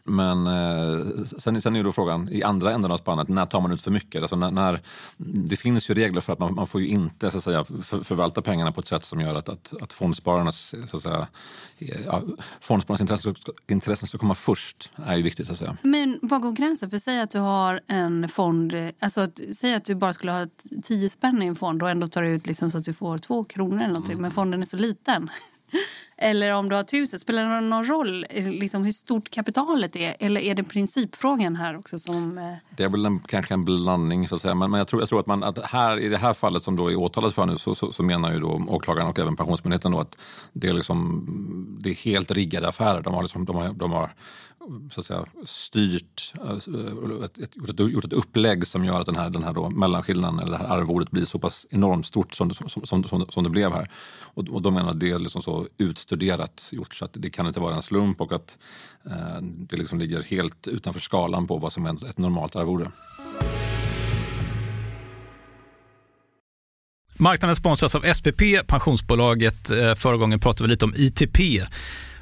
Men 0.10 0.48
eh, 0.48 1.26
sen, 1.38 1.62
sen 1.62 1.76
är 1.76 1.84
då 1.84 1.92
frågan 1.92 2.30
i 2.32 2.44
andra 2.44 2.74
änden 2.74 2.92
av 2.92 2.98
spannet, 2.98 3.28
när 3.28 3.46
tar 3.46 3.62
man 3.62 3.72
ut 3.72 3.82
för 3.82 3.92
mycket? 3.92 4.22
Alltså 4.22 4.36
när, 4.36 4.52
när, 4.52 4.82
det 5.18 5.56
finns 5.56 5.90
ju 5.90 5.94
regler 5.94 6.22
för 6.22 6.34
att 6.34 6.40
man, 6.40 6.56
man 6.56 6.68
får 6.68 6.82
ju 6.82 6.88
inte 6.88 7.32
så 7.32 7.38
att 7.38 7.44
säga, 7.44 7.64
för, 7.64 8.04
förvalta 8.04 8.42
pengarna 8.42 8.72
på 8.72 8.82
ett 8.82 8.88
sätt 8.88 9.06
som 9.06 9.22
gör 9.22 9.36
att, 9.36 9.50
att, 9.50 9.74
att 9.82 9.94
fondspararnas, 9.94 10.74
så 10.90 10.98
att 10.98 11.04
säga, 11.04 11.28
ja, 12.06 12.22
fondspararnas 12.62 13.02
intressen, 13.02 13.36
intressen 13.68 14.08
ska 14.08 14.18
komma 14.18 14.36
först. 14.36 14.90
är 14.96 15.16
ju 15.16 15.24
viktigt. 15.24 15.48
Så 15.48 15.54
att 15.54 15.60
säga. 15.60 15.78
Men 15.82 16.20
vad 16.22 16.42
går 16.42 16.52
gränsen? 16.52 16.90
För 16.90 16.98
säg 16.98 17.22
att 17.22 17.32
du 17.32 17.40
har 17.40 17.82
en 17.88 18.30
fond, 18.30 18.74
alltså 19.00 19.22
att, 19.22 19.40
säg 19.54 19.76
att 19.76 19.86
du 19.86 19.96
bara 19.96 20.14
skulle 20.14 20.32
ha 20.32 20.48
10 20.84 21.10
spänn 21.10 21.44
i 21.44 21.46
en 21.46 21.56
fond 21.56 21.84
och 21.84 21.90
ändå 21.90 22.08
tar 22.08 22.22
du 22.22 22.30
ut 22.30 22.48
liksom 22.48 22.72
så 22.72 22.78
att 22.78 22.84
du 22.84 22.94
får 22.94 23.18
två 23.18 23.44
kronor 23.44 23.78
eller 23.78 23.88
någonting, 23.88 24.22
men 24.22 24.32
fonden 24.32 24.62
är 24.62 24.66
så 24.66 24.78
liten. 24.78 25.30
Eller 26.22 26.54
om 26.54 26.70
du 26.70 26.76
har 26.76 26.84
tusen, 26.84 27.20
spelar 27.20 27.56
det 27.56 27.62
någon 27.62 27.86
roll 27.86 28.26
eh, 28.30 28.50
liksom, 28.50 28.84
hur 28.84 28.92
stort 28.92 29.30
kapitalet 29.30 29.96
är? 29.96 30.16
Eller 30.20 30.42
är 30.42 30.56
det 30.56 30.64
principfrågan 30.64 31.56
här 31.56 31.78
också 31.78 32.00
som... 32.00 32.38
Eh... 32.38 32.54
Det 32.78 32.84
är 32.84 32.90
väl 32.90 33.06
en, 33.06 33.20
kanske 33.20 33.54
en 33.54 33.66
blandning 33.66 34.28
så 34.28 34.36
att 34.36 34.42
säga. 34.42 34.56
Men, 34.56 34.72
men 34.72 34.78
jag, 34.78 34.88
tror, 34.88 35.02
jag 35.02 35.10
tror 35.10 35.20
att 35.20 35.28
man 35.28 35.44
att 35.44 35.66
här, 35.66 36.00
i 36.00 36.10
det 36.10 36.18
här 36.18 36.34
fallet 36.34 36.64
som 36.64 36.76
då 36.76 36.92
är 36.92 36.96
åtalat 36.96 37.34
för 37.34 37.46
nu 37.46 37.58
så, 37.58 37.76
så, 37.76 37.92
så 37.92 38.04
menar 38.04 38.34
ju 38.34 38.40
då 38.40 38.62
åklagaren 38.68 39.08
och 39.08 39.20
även 39.20 39.36
Pensionsmyndigheten 39.36 39.92
då 39.92 40.00
att 40.00 40.16
det 40.54 40.68
är, 40.68 40.74
liksom, 40.74 41.78
det 41.80 41.90
är 41.90 41.96
helt 41.96 42.32
riggade 42.32 42.68
affärer. 42.68 43.02
De 43.02 43.14
har, 43.14 43.24
liksom, 43.24 43.46
de 43.46 43.56
har, 43.56 43.74
de 43.74 43.92
har 43.92 44.10
så 44.94 45.00
att 45.00 45.06
säga, 45.06 45.26
styrt, 45.46 46.34
alltså, 46.48 46.72
eh, 46.72 47.26
ett, 47.26 47.38
ett, 47.38 47.56
gjort, 47.56 47.70
ett, 47.70 47.80
gjort 47.80 48.06
ett 48.06 48.14
upplägg 48.14 48.68
som 48.68 48.86
gör 48.86 49.00
att 49.00 49.06
den 49.06 49.16
här, 49.16 49.30
den 49.30 49.44
här 49.44 49.54
då 49.54 49.70
mellanskillnaden 49.70 50.40
eller 50.40 50.52
det 50.52 50.58
här 50.58 50.78
arvodet 50.78 51.12
blir 51.12 51.26
så 51.26 51.40
pass 51.40 51.68
enormt 51.70 52.06
stort 52.06 52.34
som, 52.34 52.54
som, 52.54 52.86
som, 52.86 53.26
som, 53.30 53.44
det 53.44 53.50
blev 53.50 53.74
här. 53.74 53.92
Och, 54.22 54.48
och 54.50 54.62
de 54.62 54.74
menar 54.74 54.92
att 54.92 55.00
det 55.00 55.12
är 55.12 55.20
liksom 55.20 55.42
så 55.42 55.68
utstuderat 55.78 56.68
gjort 56.72 56.96
så 56.96 57.06
att 57.06 57.12
det 57.14 57.30
kan 57.30 57.48
inte 57.48 57.60
vara 57.60 57.76
en 57.76 57.82
slump 57.82 58.22
och 58.22 58.32
att 58.32 58.58
eh, 59.06 59.42
det 59.42 59.78
liksom 59.78 60.00
ligger 60.00 60.24
helt 60.24 60.68
utanför 60.68 61.00
skalan 61.00 61.48
på 61.48 61.58
vad 61.58 61.74
som 61.74 61.86
är 61.86 62.10
ett 62.10 62.18
normalt 62.18 62.56
arvode. 62.56 62.92
Marknaden 67.22 67.56
sponsras 67.56 67.96
av 67.96 68.14
SPP, 68.14 68.42
pensionsbolaget. 68.68 69.72
Eh, 69.72 69.96
förra 69.96 70.18
gången 70.18 70.40
pratade 70.40 70.68
vi 70.68 70.72
lite 70.72 70.86
om 70.86 70.94
ITP. 70.96 71.40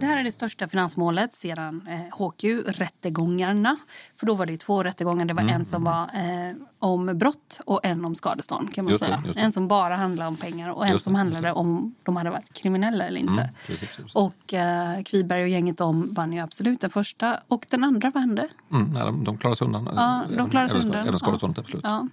Det 0.00 0.06
här 0.06 0.16
är 0.16 0.24
det 0.24 0.32
största 0.32 0.68
finansmålet 0.68 1.34
sedan 1.34 1.88
eh, 1.88 2.18
HQ-rättegångarna. 2.18 3.76
För 4.16 4.26
då 4.26 4.34
var 4.34 4.46
det 4.46 4.56
två 4.56 4.82
rättegångar. 4.82 5.24
Det 5.24 5.34
var 5.34 5.42
mm. 5.42 5.54
en 5.54 5.64
som 5.64 5.84
var 5.84 6.02
eh, 6.02 6.56
om 6.78 7.18
brott 7.18 7.60
och 7.64 7.80
en 7.84 8.04
om 8.04 8.14
skadestånd. 8.14 8.74
kan 8.74 8.84
man 8.84 8.92
just 8.92 9.04
säga. 9.04 9.22
Det, 9.34 9.40
En 9.40 9.52
som 9.52 9.68
bara 9.68 9.96
handlade 9.96 10.28
om 10.28 10.36
pengar 10.36 10.70
och 10.70 10.86
en 10.86 10.92
just 10.92 11.04
som 11.04 11.14
handlade 11.14 11.52
om 11.52 11.94
de 12.02 12.16
hade 12.16 12.30
varit 12.30 12.52
kriminella 12.52 13.04
eller 13.04 13.20
inte. 13.20 13.40
Mm, 13.40 13.54
precis, 13.66 13.90
precis. 13.90 14.14
Och 14.14 14.54
eh, 14.54 15.02
Kviberg 15.02 15.42
och 15.42 15.48
gänget 15.48 15.78
de 15.78 16.14
vann 16.14 16.32
ju 16.32 16.40
absolut 16.40 16.80
den 16.80 16.90
första. 16.90 17.40
Och 17.48 17.66
den 17.70 17.84
andra, 17.84 18.10
vad 18.14 18.22
hände? 18.22 18.48
Mm, 18.72 18.92
nej, 18.92 19.02
de, 19.02 19.24
de 19.24 19.38
klarade 19.38 19.58
sig 19.58 19.64
undan. 19.64 19.88
Ja, 19.96 20.22
de 20.36 20.50
klarade 20.50 20.70
sig 20.70 20.80
undan. 20.80 21.08
Även 21.08 21.18
skadeståndet, 21.18 21.58
absolut. 21.58 21.84
Ja. 21.84 22.08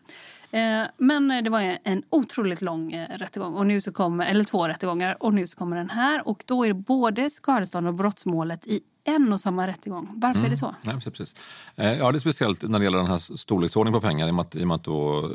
Eh, 0.53 0.83
men 0.97 1.43
det 1.43 1.49
var 1.49 1.77
en 1.83 2.03
otroligt 2.09 2.61
lång 2.61 2.93
eh, 2.93 3.17
rättegång, 3.17 3.55
och 3.55 3.67
nu 3.67 3.81
så 3.81 3.91
kommer, 3.91 4.25
eller 4.25 4.43
två 4.43 4.67
rättegångar. 4.67 5.17
Och 5.19 5.33
nu 5.33 5.47
så 5.47 5.57
kommer 5.57 5.77
den 5.77 5.89
här. 5.89 6.27
Och 6.27 6.43
då 6.47 6.63
är 6.63 6.67
det 6.67 6.73
både 6.73 7.29
skadestånd 7.29 7.87
och 7.87 7.95
brottsmålet 7.95 8.67
i 8.67 8.81
en 9.03 9.33
och 9.33 9.39
samma 9.39 9.67
rättegång. 9.67 10.09
Varför 10.15 10.39
mm. 10.39 10.45
är 10.45 10.49
det 10.49 10.57
så? 10.57 10.75
Ja, 10.81 10.99
precis. 11.05 11.35
Eh, 11.75 11.93
ja, 11.93 12.11
det 12.11 12.17
är 12.17 12.19
speciellt 12.19 12.61
när 12.61 12.79
det 12.79 12.85
gäller 12.85 12.97
den 12.97 13.07
här 13.07 13.37
storleksordningen 13.37 14.01
på 14.01 14.07
pengar 14.07 14.27
i 14.27 14.31
och 14.31 14.35
med 14.35 14.45
att, 14.45 14.55
i 14.55 14.63
och 14.63 14.67
med 14.67 14.75
att 14.75 14.83
då, 14.83 15.31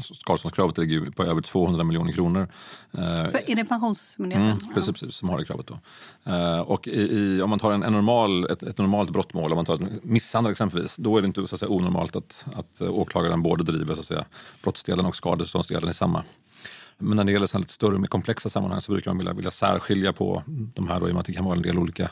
skadeståndskravet 0.00 0.78
ligger 0.78 1.10
på 1.10 1.24
över 1.24 1.42
200 1.42 1.84
miljoner 1.84 2.12
kronor. 2.12 2.48
För 2.90 3.50
är 3.50 3.56
det 3.56 3.64
Pensionsmyndigheten? 3.64 4.52
Mm, 4.52 4.74
precis, 4.74 4.92
precis, 4.92 5.14
som 5.14 5.28
har 5.28 5.38
det 5.38 5.44
kravet. 5.44 5.66
Då. 5.66 5.78
Och 6.66 6.88
i, 6.88 7.18
i, 7.18 7.42
om 7.42 7.50
man 7.50 7.58
tar 7.58 7.72
en, 7.72 7.82
en 7.82 7.92
normal, 7.92 8.50
ett, 8.50 8.62
ett, 8.62 8.78
normalt 8.78 9.10
brottmål, 9.10 9.52
om 9.52 9.56
man 9.56 9.64
tar 9.64 9.74
ett 9.74 10.04
misshandel 10.04 10.52
exempelvis, 10.52 10.96
då 10.96 11.16
är 11.16 11.22
det 11.22 11.26
inte 11.26 11.48
så 11.48 11.54
att 11.54 11.60
säga, 11.60 11.70
onormalt 11.70 12.16
att, 12.16 12.44
att 12.54 12.80
åklagaren 12.80 13.42
både 13.42 13.64
driver 13.64 13.94
så 13.94 14.00
att 14.00 14.06
säga, 14.06 14.24
brottsdelen 14.62 15.06
och 15.06 15.16
skadeståndsdelen 15.16 15.90
i 15.90 15.94
samma. 15.94 16.24
Men 16.98 17.16
när 17.16 17.24
det 17.24 17.32
gäller 17.32 17.46
så 17.46 17.58
lite 17.58 17.72
större, 17.72 17.98
mer 17.98 18.06
komplexa 18.06 18.48
sammanhang 18.48 18.80
så 18.80 18.92
brukar 18.92 19.10
man 19.10 19.18
vilja, 19.18 19.32
vilja 19.32 19.50
särskilja 19.50 20.12
på 20.12 20.42
de 20.46 20.88
här 20.88 21.00
då, 21.00 21.08
i 21.08 21.10
och 21.10 21.14
med 21.14 21.20
att 21.20 21.26
det 21.26 21.32
kan 21.32 21.44
vara 21.44 21.56
en 21.56 21.62
del 21.62 21.78
olika 21.78 22.10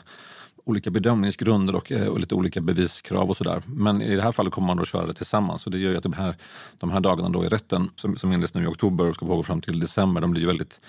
olika 0.67 0.89
bedömningsgrunder 0.89 1.75
och, 1.75 1.91
eh, 1.91 2.07
och, 2.07 2.19
lite 2.19 2.35
olika 2.35 2.61
beviskrav 2.61 3.29
och 3.29 3.37
sådär. 3.37 3.61
Men 3.65 4.01
i 4.01 4.15
det 4.15 4.21
här 4.21 4.31
fallet 4.31 4.53
kommer 4.53 4.67
man 4.67 4.77
då 4.77 4.85
köra 4.85 5.07
det 5.07 5.13
tillsammans. 5.13 5.61
Så 5.61 5.69
det 5.69 5.77
gör 5.77 5.91
ju 5.91 5.97
att 5.97 6.03
de 6.03 6.13
här, 6.13 6.35
de 6.77 6.91
här 6.91 6.99
dagarna 6.99 7.29
då 7.29 7.45
i 7.45 7.47
rätten 7.47 7.89
som, 7.95 8.17
som 8.17 8.33
inleds 8.33 8.53
nu 8.53 8.63
i 8.63 8.67
oktober 8.67 9.09
och 9.09 9.15
ska 9.15 9.25
pågå 9.25 9.43
fram 9.43 9.61
till 9.61 9.79
december, 9.79 10.21
de 10.21 10.31
blir 10.31 10.41
ju 10.41 10.47
väldigt, 10.47 10.79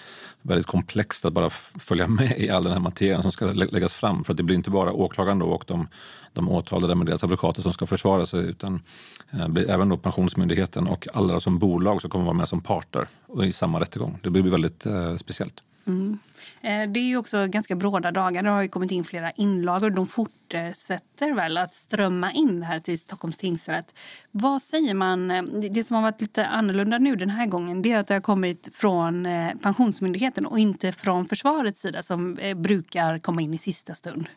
väldigt 0.43 0.67
komplext 0.67 1.25
att 1.25 1.33
bara 1.33 1.51
följa 1.79 2.09
med 2.09 2.39
i 2.39 2.51
all 2.51 2.65
den 2.65 2.73
här 2.73 2.81
materien 2.81 3.23
som 3.23 3.33
ska 3.33 3.47
läggas 3.47 3.95
fram. 3.95 4.25
För 4.25 4.33
att 4.33 4.37
det 4.37 4.43
blir 4.43 4.57
inte 4.57 4.71
bara 4.71 4.93
åklagaren 4.93 5.39
då 5.39 5.47
och 5.47 5.65
de, 5.67 5.89
de 6.33 6.49
åtalade 6.49 6.95
med 6.95 7.07
deras 7.07 7.25
advokater 7.25 7.63
som 7.63 7.73
ska 7.73 7.87
försvara 7.87 8.27
sig 8.27 8.41
utan 8.41 8.83
eh, 9.31 9.49
blir 9.49 9.71
även 9.71 9.89
då 9.89 9.97
Pensionsmyndigheten 9.97 10.87
och 10.87 11.09
alla 11.15 11.41
som 11.41 11.59
bolag 11.59 12.01
som 12.01 12.11
kommer 12.11 12.25
vara 12.25 12.37
med 12.37 12.49
som 12.49 12.61
parter 12.61 13.09
i 13.45 13.53
samma 13.53 13.81
rättegång. 13.81 14.19
Det 14.23 14.31
blir 14.31 14.43
väldigt 14.43 14.87
eh, 14.87 15.17
speciellt. 15.17 15.63
Mm. 15.89 16.19
Eh, 16.61 16.91
det 16.93 17.01
är 17.01 17.05
ju 17.05 17.17
också 17.17 17.47
ganska 17.47 17.77
bråda 17.77 18.11
dagar. 18.11 18.43
Det 18.43 18.51
har 18.51 18.63
ju 18.63 18.69
kommit 18.69 18.91
in 18.91 19.05
flera 19.05 19.31
inlagor. 19.31 19.91
De 19.91 20.07
fortsätter 20.07 21.35
väl 21.35 21.59
att 21.59 21.75
strömma 21.75 22.33
in 22.33 22.63
här 22.63 22.79
till 22.79 22.99
Stockholms 22.99 23.39
tingsrätt. 23.39 23.95
Vad 24.31 24.63
säger 24.63 24.95
man? 24.95 25.31
Eh, 25.31 25.43
det 25.43 25.85
som 25.85 25.95
har 25.95 26.03
varit 26.03 26.21
lite 26.21 26.47
annorlunda 26.47 26.99
nu 26.99 27.17
den 27.17 27.31
här 27.31 27.47
gången 27.47 27.83
det 27.83 27.93
är 27.93 27.99
att 27.99 28.07
det 28.07 28.15
har 28.15 28.21
kommit 28.21 28.69
från 28.73 29.27
eh, 29.27 29.55
Pensionsmyndigheten 29.55 30.47
och 30.47 30.59
inte 30.59 30.93
från 30.93 31.25
försvarets 31.27 31.81
sida 31.81 32.03
som 32.03 32.39
brukar 32.57 33.19
komma 33.19 33.43
in 33.43 33.55
i 33.55 33.59
sista 33.59 33.95
stund. 33.95 34.29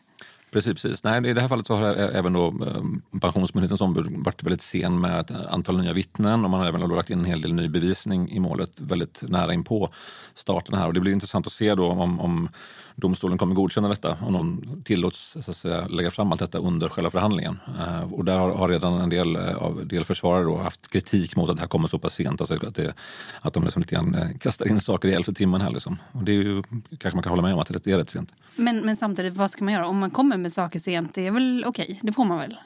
Precis, 0.52 0.72
precis. 0.72 1.04
Nej, 1.04 1.30
I 1.30 1.32
det 1.32 1.40
här 1.40 1.48
fallet 1.48 1.66
så 1.66 1.74
har 1.74 1.94
även 1.94 2.32
då 2.32 2.48
ehm, 2.48 3.02
Pensionsmyndighetens 3.20 3.80
ombud 3.80 4.06
varit 4.24 4.42
väldigt 4.42 4.62
sen 4.62 5.00
med 5.00 5.20
ett 5.20 5.30
eh, 5.30 5.36
antal 5.48 5.78
nya 5.82 5.92
vittnen 5.92 6.44
och 6.44 6.50
man 6.50 6.60
har 6.60 6.66
även 6.66 6.80
lagt 6.80 7.10
in 7.10 7.18
en 7.18 7.24
hel 7.24 7.42
del 7.42 7.54
ny 7.54 7.68
bevisning 7.68 8.30
i 8.30 8.40
målet 8.40 8.80
väldigt 8.80 9.22
nära 9.22 9.54
in 9.54 9.64
på 9.64 9.88
starten 10.34 10.78
här. 10.78 10.86
Och 10.86 10.94
det 10.94 11.00
blir 11.00 11.12
intressant 11.12 11.46
att 11.46 11.52
se 11.52 11.74
då 11.74 11.86
om, 11.86 12.20
om 12.20 12.48
domstolen 12.96 13.38
kommer 13.38 13.54
godkänna 13.54 13.88
detta 13.88 14.18
om 14.20 14.32
de 14.32 14.62
tillåts 14.84 15.36
så 15.44 15.50
att 15.50 15.56
säga, 15.56 15.88
lägga 15.88 16.10
fram 16.10 16.32
allt 16.32 16.40
detta 16.40 16.58
under 16.58 16.88
själva 16.88 17.10
förhandlingen. 17.10 17.58
Uh, 17.78 18.12
och 18.12 18.24
där 18.24 18.38
har, 18.38 18.54
har, 18.54 18.68
redan 18.68 19.00
en 19.00 19.08
del, 19.08 19.36
uh, 19.36 19.56
av 19.56 19.86
del 19.86 20.04
försvarare 20.04 20.44
då 20.44 20.56
haft 20.56 20.90
kritik 20.90 21.36
mot 21.36 21.50
att 21.50 21.56
det 21.56 21.60
här 21.60 21.68
kommer 21.68 21.88
så 21.88 21.98
pass 21.98 22.14
sent. 22.14 22.40
Alltså 22.40 22.66
att, 22.66 22.74
det, 22.74 22.94
att 23.40 23.54
de 23.54 23.64
liksom 23.64 23.82
lite 23.82 23.94
grann 23.94 24.14
uh, 24.14 24.38
kastar 24.38 24.68
in 24.68 24.80
saker 24.80 25.08
i 25.08 25.12
elfte 25.12 25.32
timmen 25.32 25.60
här. 25.60 25.70
Liksom. 25.70 25.98
Och 26.12 26.24
det 26.24 26.32
är 26.32 26.36
ju, 26.36 26.62
kanske 26.98 27.16
man 27.16 27.22
kan 27.22 27.30
hålla 27.30 27.42
med 27.42 27.54
om 27.54 27.58
att 27.58 27.84
det 27.84 27.86
är 27.86 27.98
rätt 27.98 28.10
sent. 28.10 28.30
Men, 28.56 28.80
men 28.80 28.96
samtidigt, 28.96 29.36
vad 29.36 29.50
ska 29.50 29.64
man 29.64 29.74
göra? 29.74 29.86
Om 29.86 29.98
man 29.98 30.10
kommer 30.10 30.36
med 30.36 30.52
saker 30.52 30.78
sent, 30.78 31.14
det 31.14 31.26
är 31.26 31.30
väl 31.30 31.64
okej? 31.66 31.84
Okay, 31.84 31.98
det 32.02 32.12
får 32.12 32.24
man 32.24 32.38
väl? 32.38 32.56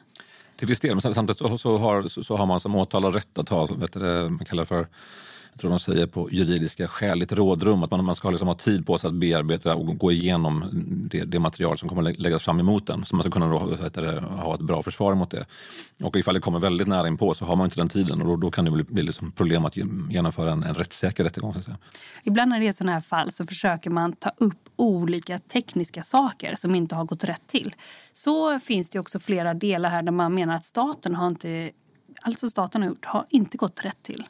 Till 0.57 0.69
viss 0.69 0.81
del, 0.81 0.95
men 0.95 1.03
samtidigt 1.03 1.39
så, 1.39 1.59
så, 1.59 1.79
har, 1.79 2.03
så, 2.03 2.25
så 2.25 2.37
har 2.37 2.47
man 2.47 2.61
som 2.61 2.75
åtalad 2.75 3.15
rätt 3.15 3.39
att 3.39 3.49
ha, 3.49 3.67
vet 3.67 3.93
du, 3.93 4.29
man 4.29 4.45
kallar 4.45 4.65
för 4.65 4.87
jag 5.57 5.61
tror 5.61 5.71
de 5.71 5.81
säger 5.81 6.07
på 6.07 6.31
juridiska 6.31 6.89
skäligt 6.89 7.33
rådrum, 7.33 7.83
att 7.83 7.91
man, 7.91 8.05
man 8.05 8.15
ska 8.15 8.31
liksom 8.31 8.49
ha 8.49 8.55
tid 8.55 8.87
på 8.87 8.99
sig 8.99 9.09
att 9.09 9.15
bearbeta 9.15 9.75
och 9.75 9.99
gå 9.99 10.13
igenom 10.13 10.65
det, 11.11 11.25
det 11.25 11.39
material 11.39 11.79
som 11.79 11.89
kommer 11.89 12.03
läggas 12.03 12.43
fram 12.43 12.61
emot 12.61 12.87
den. 12.87 13.05
Så 13.05 13.17
man 13.17 13.23
ska 13.23 13.31
kunna 13.31 13.47
då, 13.47 13.77
det, 13.95 14.21
ha 14.21 14.55
ett 14.55 14.61
bra 14.61 14.83
försvar 14.83 15.15
mot 15.15 15.31
det. 15.31 15.47
Och 16.03 16.17
ifall 16.17 16.35
det 16.35 16.41
kommer 16.41 16.59
väldigt 16.59 16.89
nära 16.89 17.09
inpå 17.09 17.35
så 17.35 17.45
har 17.45 17.57
man 17.57 17.65
inte 17.65 17.77
den 17.77 17.89
tiden 17.89 18.23
och 18.23 18.29
då, 18.29 18.37
då 18.37 18.51
kan 18.51 18.65
det 18.65 18.71
bli, 18.71 18.83
bli 18.83 19.03
liksom 19.03 19.33
problem 19.33 19.65
att 19.65 19.77
genomföra 20.11 20.53
en, 20.53 20.63
en 20.63 20.75
rättssäker 20.75 21.25
rättegång. 21.25 21.53
Så 21.53 21.59
att 21.59 21.65
säga. 21.65 21.79
Ibland 22.25 22.49
när 22.49 22.61
det 22.61 22.69
är 22.69 22.73
sådana 22.73 22.93
här 22.93 23.01
fall 23.01 23.33
så 23.33 23.47
försöker 23.47 23.91
man 23.91 24.13
ta 24.13 24.31
upp 24.37 24.69
olika 24.77 25.39
tekniska 25.39 26.03
saker 26.03 26.55
som 26.57 26.75
inte 26.75 26.95
har 26.95 27.05
gått 27.05 27.25
rätt 27.25 27.47
till. 27.47 27.75
Så 28.13 28.59
finns 28.59 28.89
det 28.89 28.99
också 28.99 29.21
flera 29.21 29.55
delar 29.55 29.91
här 29.91 30.03
där 30.03 30.13
man 30.13 30.35
menar 30.35 30.55
att 30.55 30.65
staten 30.65 31.15
har 31.15 31.27
inte, 31.27 31.71
alltså 32.23 32.51
staten 32.51 32.83
har 32.83 32.89
gjort, 32.89 33.05
har 33.05 33.27
inte 33.31 33.57
gått 33.57 33.85
rätt 33.85 34.03
till. 34.03 34.25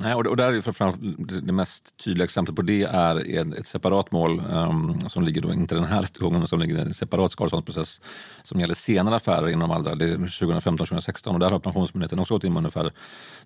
Nej, 0.00 0.14
och, 0.14 0.26
och 0.26 0.36
där 0.36 0.52
är 0.52 0.60
framförallt 0.60 0.96
det 1.42 1.52
mest 1.52 1.96
tydliga 1.96 2.24
exemplet 2.24 2.56
på 2.56 2.62
det 2.62 2.82
är 2.82 3.38
ett, 3.38 3.54
ett 3.54 3.66
separat 3.66 4.12
mål 4.12 4.42
um, 4.52 5.00
som 5.08 5.22
ligger 5.22 5.40
då, 5.40 5.52
inte 5.52 5.74
den 5.74 5.84
här 5.84 6.02
rättegången, 6.02 6.48
som 6.48 6.60
ligger 6.60 6.78
i 6.78 6.80
en 6.80 6.94
separat 6.94 7.32
skadeståndsprocess 7.32 8.00
som 8.44 8.60
gäller 8.60 8.74
senare 8.74 9.16
affärer 9.16 9.48
inom 9.48 9.70
Aldra. 9.70 9.94
Det 9.94 10.04
är 10.04 10.16
2015-2016 10.16 11.28
och 11.28 11.38
där 11.38 11.50
har 11.50 11.58
Pensionsmyndigheten 11.58 12.18
också 12.18 12.34
gått 12.34 12.44
in 12.44 12.52
med 12.52 12.60
ungefär 12.60 12.92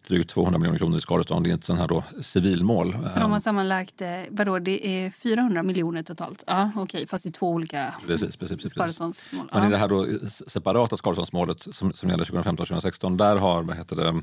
drygt 0.08 0.30
200 0.30 0.58
miljoner 0.58 0.78
kronor 0.78 0.98
i 0.98 1.00
skadestånd 1.00 1.46
i 1.46 1.50
ett 1.50 1.64
sånt 1.64 1.80
här 1.80 1.88
då 1.88 2.04
civilmål. 2.22 2.96
Så 3.14 3.20
de 3.20 3.32
har 3.32 3.40
sammanlagt, 3.40 4.00
eh, 4.00 4.08
vadå, 4.30 4.58
det 4.58 4.86
är 4.86 5.10
400 5.10 5.62
miljoner 5.62 6.02
totalt? 6.02 6.44
Ja, 6.46 6.70
okej, 6.74 6.82
okay, 6.82 7.06
fast 7.06 7.26
i 7.26 7.30
två 7.30 7.48
olika 7.48 7.94
precis, 8.06 8.36
precis, 8.36 8.56
precis. 8.56 8.70
skadeståndsmål. 8.70 9.48
Men 9.52 9.68
i 9.68 9.70
det 9.70 9.78
här 9.78 9.88
då 9.88 10.06
separata 10.30 10.96
skadeståndsmålet 10.96 11.74
som, 11.74 11.92
som 11.92 12.10
gäller 12.10 12.24
2015-2016, 12.24 13.16
där 13.16 13.36
har 13.36 13.62
vad 13.62 13.76
heter 13.76 13.96
det, 13.96 14.22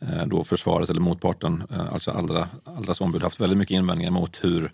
eh, 0.00 0.26
då 0.26 0.44
försvaret 0.44 0.90
eller 0.90 1.00
motparten, 1.00 1.59
Eh, 1.70 1.92
alltså 1.92 2.10
Allra, 2.10 2.48
Allras 2.64 3.00
ombud, 3.00 3.22
haft 3.22 3.40
väldigt 3.40 3.58
mycket 3.58 3.74
invändningar 3.74 4.10
mot 4.10 4.44
hur 4.44 4.72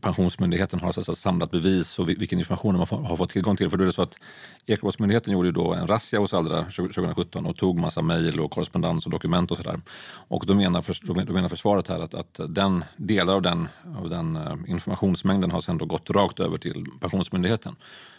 Pensionsmyndigheten 0.00 0.80
har 0.80 0.86
alltså 0.86 1.14
samlat 1.14 1.50
bevis 1.50 1.98
och 1.98 2.08
vilken 2.08 2.38
information 2.38 2.74
de 2.74 3.04
har 3.06 3.16
fått 3.16 3.30
tillgång 3.30 3.56
till. 3.56 3.70
För 3.70 3.76
då 3.76 3.82
är 3.82 3.86
det 3.86 3.92
så 3.92 4.02
att 4.02 4.18
Ekobrottsmyndigheten 4.66 5.32
gjorde 5.32 5.48
ju 5.48 5.52
då 5.52 5.74
en 5.74 5.86
razzia 5.86 6.20
hos 6.20 6.34
Allra 6.34 6.62
2017 6.62 7.46
och 7.46 7.56
tog 7.56 7.78
massa 7.78 8.02
mejl 8.02 8.40
och 8.40 8.50
korrespondens 8.50 9.06
och 9.06 9.12
dokument 9.12 9.50
och 9.50 9.56
sådär. 9.56 9.80
Och 10.28 10.44
då 10.46 10.54
menar, 10.54 10.82
för, 10.82 10.98
då 11.24 11.32
menar 11.32 11.48
försvaret 11.48 11.88
här 11.88 12.00
att, 12.00 12.14
att 12.14 12.40
den, 12.48 12.84
delar 12.96 13.34
av 13.34 13.42
den, 13.42 13.68
av 13.98 14.10
den 14.10 14.36
eh, 14.36 14.56
informationsmängden 14.66 15.50
har 15.50 15.60
sedan 15.60 15.78
då 15.78 15.84
gått 15.84 16.10
rakt 16.10 16.40
över 16.40 16.58
till 16.58 16.84
Pensionsmyndigheten 17.00 17.76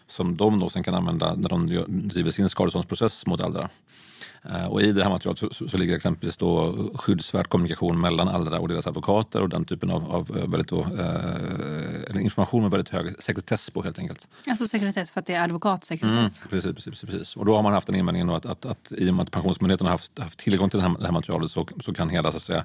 som 0.10 0.38
de 0.38 0.60
då 0.60 0.70
sen 0.70 0.84
kan 0.84 0.96
använda 0.96 1.36
när 1.36 1.50
de 1.50 1.68
driver 1.88 2.32
sin 2.32 2.50
skadeståndsprocess 2.50 3.26
mot 3.26 3.42
Allra. 3.42 3.70
Eh, 4.44 4.66
och 4.66 4.82
I 4.82 4.92
det 4.92 5.04
här 5.04 5.10
materialet 5.10 5.40
så, 5.40 5.68
så, 5.68 5.78
ligger 5.78 5.96
exempelvis 5.96 6.38
då 6.38 6.74
skyddsvärd 6.96 7.48
kommunikation 7.48 8.02
mellan 8.02 8.28
Allra 8.28 8.60
och 8.60 8.68
deras 8.68 8.88
advokater 8.88 9.42
och 9.42 9.50
den 9.50 9.66
typen 9.66 9.90
av, 9.90 10.12
av 10.12 10.38
eh, 10.38 10.50
väldigt 10.50 10.68
då, 10.68 10.82
eh, 10.82 11.99
information 12.18 12.62
med 12.62 12.72
väldigt 12.72 12.90
hög 12.90 13.24
sekretess 13.24 13.70
på 13.70 13.84
helt 13.84 14.00
enkelt. 14.00 14.28
Alltså 14.48 14.68
sekretess 14.68 15.12
för 15.12 15.20
att 15.20 15.26
det 15.26 15.34
är 15.34 15.44
advokatsekretess? 15.44 16.16
Mm, 16.16 16.50
precis, 16.50 16.76
precis, 16.76 17.02
precis. 17.02 17.36
Och 17.36 17.46
då 17.46 17.56
har 17.56 17.64
man 17.64 17.74
haft 17.74 17.90
en 17.90 17.96
invändning 17.96 18.30
att, 18.30 18.46
att, 18.46 18.66
att 18.66 18.92
i 18.92 19.10
och 19.10 19.14
med 19.14 19.24
att 19.24 19.32
Pensionsmyndigheten 19.32 19.88
har 19.88 19.92
haft, 19.92 20.20
haft 20.20 20.40
tillgång 20.40 20.70
till 20.70 20.80
det 20.80 20.88
här, 20.88 20.98
det 20.98 21.06
här 21.06 21.12
materialet 21.12 21.52
så, 21.52 21.68
så 21.82 21.94
kan 21.94 22.10
hela 22.10 22.32
så 22.32 22.38
att 22.38 22.44
säga, 22.44 22.64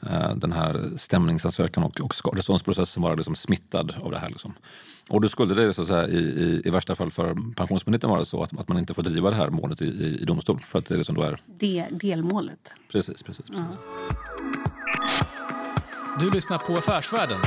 eh, 0.00 0.34
den 0.36 0.52
här 0.52 0.98
stämningsansökan 0.98 1.84
och, 1.84 2.00
och 2.00 2.14
skadeståndsprocessen 2.14 3.02
vara 3.02 3.14
liksom 3.14 3.34
smittad 3.34 3.94
av 4.00 4.10
det 4.10 4.18
här. 4.18 4.28
Liksom. 4.28 4.54
Och 5.08 5.20
då 5.20 5.28
skulle 5.28 5.54
det 5.54 5.74
så 5.74 5.82
att 5.82 5.88
säga, 5.88 6.08
i, 6.08 6.18
i, 6.18 6.62
i 6.64 6.70
värsta 6.70 6.94
fall 6.94 7.10
för 7.10 7.54
Pensionsmyndigheten 7.56 8.10
vara 8.10 8.24
så 8.24 8.42
att, 8.42 8.58
att 8.60 8.68
man 8.68 8.78
inte 8.78 8.94
får 8.94 9.02
driva 9.02 9.30
det 9.30 9.36
här 9.36 9.50
målet 9.50 9.82
i, 9.82 9.84
i, 9.84 10.18
i 10.22 10.24
domstol. 10.24 10.64
För 10.68 10.78
att 10.78 10.86
det 10.86 10.94
är 10.94 10.98
liksom 10.98 11.14
då 11.14 11.22
är... 11.22 11.40
Det, 11.58 11.86
delmålet. 11.90 12.74
Precis, 12.92 13.22
precis. 13.22 13.46
precis. 13.46 13.56
Ja. 13.56 13.76
Du 16.20 16.30
lyssnar 16.30 16.58
på 16.58 16.72
Affärsvärlden 16.72 17.40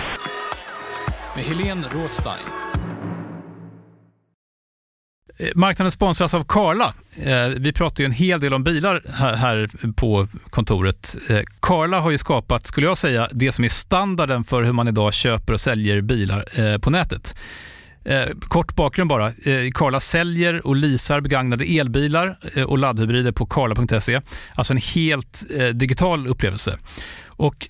med 1.40 1.48
Helene 1.48 1.88
Rothstein. 1.92 2.38
Eh, 5.38 5.48
marknaden 5.56 5.92
sponsras 5.92 6.34
av 6.34 6.44
Karla. 6.44 6.94
Eh, 7.24 7.48
vi 7.58 7.74
pratar 7.74 8.04
ju 8.04 8.06
en 8.06 8.12
hel 8.12 8.40
del 8.40 8.54
om 8.54 8.64
bilar 8.64 9.04
här 9.36 9.70
på 9.96 10.28
kontoret. 10.50 11.18
Eh, 11.30 11.40
karla 11.60 12.00
har 12.00 12.12
ju 12.12 12.18
skapat, 12.18 12.68
skulle 12.68 12.88
jag 12.88 12.98
säga, 12.98 13.28
det 13.32 13.52
som 13.52 13.66
är 13.66 13.70
standarden 13.70 14.44
för 14.44 14.64
hur 14.64 14.74
man 14.74 14.88
idag 14.88 15.14
köper 15.14 15.54
och 15.54 15.62
säljer 15.62 16.02
bilar 16.02 16.78
på 16.78 16.90
nätet. 16.90 17.38
Kort 18.42 18.76
bakgrund 18.76 19.10
bara. 19.10 19.32
Karla 19.74 20.00
säljer 20.00 20.68
och 20.68 20.76
leasar 20.76 21.22
begagnade 21.22 21.66
elbilar 21.66 22.38
och 22.68 22.78
laddhybrider 22.78 23.32
på 23.32 23.46
karla.se. 23.46 24.22
Alltså 24.56 24.74
en 24.74 24.82
helt 24.96 25.44
digital 25.74 26.28
upplevelse. 26.28 26.78
Och 27.28 27.70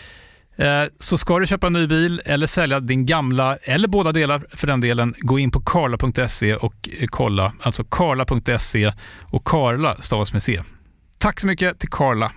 Eh, 0.61 0.87
så 0.97 1.17
ska 1.17 1.39
du 1.39 1.47
köpa 1.47 1.67
en 1.67 1.73
ny 1.73 1.87
bil 1.87 2.21
eller 2.25 2.47
sälja 2.47 2.79
din 2.79 3.05
gamla, 3.05 3.57
eller 3.61 3.87
båda 3.87 4.11
delar 4.11 4.45
för 4.49 4.67
den 4.67 4.81
delen, 4.81 5.13
gå 5.17 5.39
in 5.39 5.51
på 5.51 5.61
karla.se 5.61 6.55
och 6.55 6.89
eh, 6.99 7.07
kolla. 7.07 7.53
Alltså 7.61 7.83
karla.se 7.83 8.91
och 9.31 9.43
Karla 9.47 9.95
stavas 9.95 10.33
med 10.33 10.43
C. 10.43 10.61
Tack 11.17 11.39
så 11.39 11.47
mycket 11.47 11.79
till 11.79 11.89
Karla. 11.89 12.31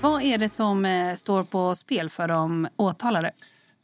Vad 0.00 0.22
är 0.22 0.38
det 0.38 0.48
som 0.48 0.84
eh, 0.84 1.16
står 1.16 1.44
på 1.44 1.76
spel 1.76 2.10
för 2.10 2.28
de 2.28 2.68
åtalade? 2.76 3.30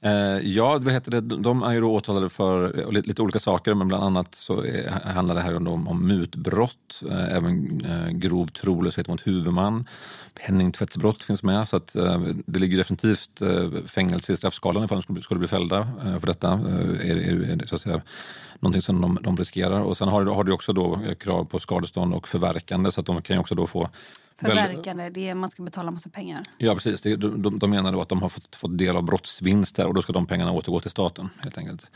Eh, 0.04 0.38
ja, 0.38 0.78
vad 0.82 0.92
heter 0.92 1.10
det? 1.10 1.20
de 1.20 1.62
är 1.62 1.72
ju 1.72 1.80
då 1.80 1.94
åtalade 1.94 2.28
för 2.28 2.78
eh, 2.78 2.92
lite, 2.92 3.08
lite 3.08 3.22
olika 3.22 3.40
saker 3.40 3.74
men 3.74 3.88
bland 3.88 4.04
annat 4.04 4.34
så 4.34 4.64
eh, 4.64 4.86
är, 4.86 5.12
handlar 5.12 5.34
det 5.34 5.40
här 5.40 5.68
om, 5.68 5.88
om 5.88 6.06
mutbrott, 6.08 7.02
eh, 7.10 7.36
även 7.36 7.84
eh, 7.84 8.08
grov 8.08 8.46
trolöshet 8.46 9.08
mot 9.08 9.26
huvudman. 9.26 9.88
Penningtvättsbrott 10.34 11.22
finns 11.22 11.42
med 11.42 11.68
så 11.68 11.76
att 11.76 11.94
eh, 11.96 12.20
det 12.46 12.58
ligger 12.58 12.78
definitivt 12.78 13.30
fängelse 13.86 14.32
i 14.32 14.36
straffskalan 14.36 14.84
ifall 14.84 14.98
de 14.98 15.02
skulle, 15.02 15.22
skulle 15.22 15.38
bli 15.38 15.48
fällda 15.48 15.88
för 16.20 16.26
detta. 16.26 16.50
Är, 16.50 17.16
är, 17.16 17.50
är 17.50 17.56
det, 17.56 17.66
så 17.66 17.74
att 17.74 17.82
säga, 17.82 18.02
någonting 18.60 18.82
som 18.82 19.00
de, 19.00 19.18
de 19.22 19.36
riskerar. 19.36 19.80
Och 19.80 19.96
sen 19.96 20.08
har, 20.08 20.24
har 20.24 20.44
du 20.44 20.52
också 20.52 20.72
då 20.72 21.00
krav 21.20 21.44
på 21.44 21.58
skadestånd 21.58 22.14
och 22.14 22.28
förverkande 22.28 22.92
så 22.92 23.00
att 23.00 23.06
de 23.06 23.22
kan 23.22 23.36
ju 23.36 23.40
också 23.40 23.54
då 23.54 23.66
få 23.66 23.88
Förverkande, 24.42 25.11
det 25.11 25.28
är 25.28 25.35
man 25.35 25.50
ska 25.50 25.62
betala 25.62 25.90
massa 25.90 26.11
pengar. 26.11 26.42
Ja 26.59 26.74
precis, 26.74 27.00
det, 27.00 27.16
de, 27.16 27.59
de 27.59 27.70
menar 27.70 27.92
då 27.92 28.02
att 28.02 28.09
de 28.09 28.22
har 28.22 28.28
fått, 28.28 28.57
fått 28.57 28.78
del 28.78 28.96
av 28.96 29.02
brottsvinster 29.02 29.87
och 29.87 29.94
då 29.94 30.02
ska 30.02 30.12
de 30.12 30.26
pengarna 30.26 30.52
återgå 30.52 30.81
till 30.81 30.90
staten 30.90 31.31
helt 31.38 31.59
enkelt. 31.59 31.90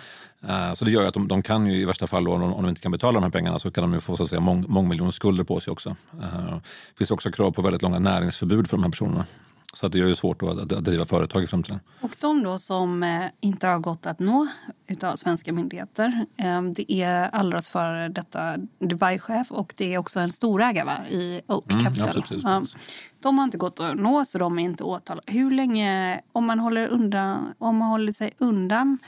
Uh, 0.44 0.74
så 0.74 0.84
det 0.84 0.90
gör 0.90 1.04
att 1.04 1.14
de, 1.14 1.28
de, 1.28 1.42
kan 1.42 1.66
ju 1.66 1.80
i 1.80 1.84
värsta 1.84 2.06
fall, 2.06 2.24
då, 2.24 2.32
om, 2.32 2.42
om 2.42 2.62
de 2.62 2.68
inte 2.68 2.80
kan 2.80 2.92
betala 2.92 3.12
de 3.12 3.22
här 3.22 3.30
pengarna, 3.30 3.58
så 3.58 3.70
kan 3.70 3.82
de 3.82 3.94
ju 3.94 4.00
få 4.00 4.16
så 4.16 4.22
att 4.22 4.28
säga, 4.28 4.40
mång, 4.40 4.64
mångmiljonskulder 4.68 5.44
på 5.44 5.60
sig 5.60 5.70
också. 5.70 5.88
Uh, 5.88 6.56
det 6.90 6.98
finns 6.98 7.10
också 7.10 7.30
krav 7.30 7.50
på 7.50 7.62
väldigt 7.62 7.82
långa 7.82 7.98
näringsförbud 7.98 8.70
för 8.70 8.76
de 8.76 8.82
här 8.82 8.90
personerna. 8.90 9.24
Så 9.76 9.86
att 9.86 9.92
det 9.92 9.98
gör 9.98 10.08
det 10.08 10.16
svårt 10.16 10.42
att, 10.42 10.72
att, 10.72 10.84
driva 10.84 11.04
företag 11.04 11.42
i 11.42 11.46
framtiden. 11.46 11.80
Och 12.00 12.16
de 12.20 12.42
då 12.42 12.58
som 12.58 13.02
eh, 13.02 13.24
inte 13.40 13.66
har 13.66 13.78
gått 13.78 14.06
att 14.06 14.18
nå 14.18 14.48
av 15.02 15.16
svenska 15.16 15.52
myndigheter. 15.52 16.26
Eh, 16.36 16.62
det 16.62 16.92
är 16.92 17.28
Allras 17.28 17.68
före 17.68 18.08
detta 18.08 18.56
Dubai-chef 18.78 19.50
och 19.50 19.74
det 19.76 19.94
är 19.94 19.98
också 19.98 20.20
en 20.20 20.30
storägare 20.30 20.84
va? 20.84 21.08
i 21.10 21.40
Oak 21.46 21.72
mm, 21.72 21.84
Capital. 21.84 22.24
Ja. 22.42 22.62
De 23.22 23.38
har 23.38 23.44
inte 23.44 23.58
gått 23.58 23.80
att 23.80 23.96
nå 23.96 24.24
så 24.24 24.38
de 24.38 24.58
är 24.58 24.62
inte 24.62 24.84
åtalade. 24.84 25.32
Hur 25.32 25.50
länge, 25.50 26.20
om 26.32 26.46
man 26.46 26.58
håller, 26.58 26.88
undan, 26.88 27.54
om 27.58 27.76
man 27.76 27.88
håller 27.88 28.12
sig 28.12 28.32
undan 28.38 28.98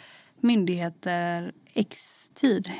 myndigheter 0.40 1.52
x 1.74 1.98
tid, 2.34 2.70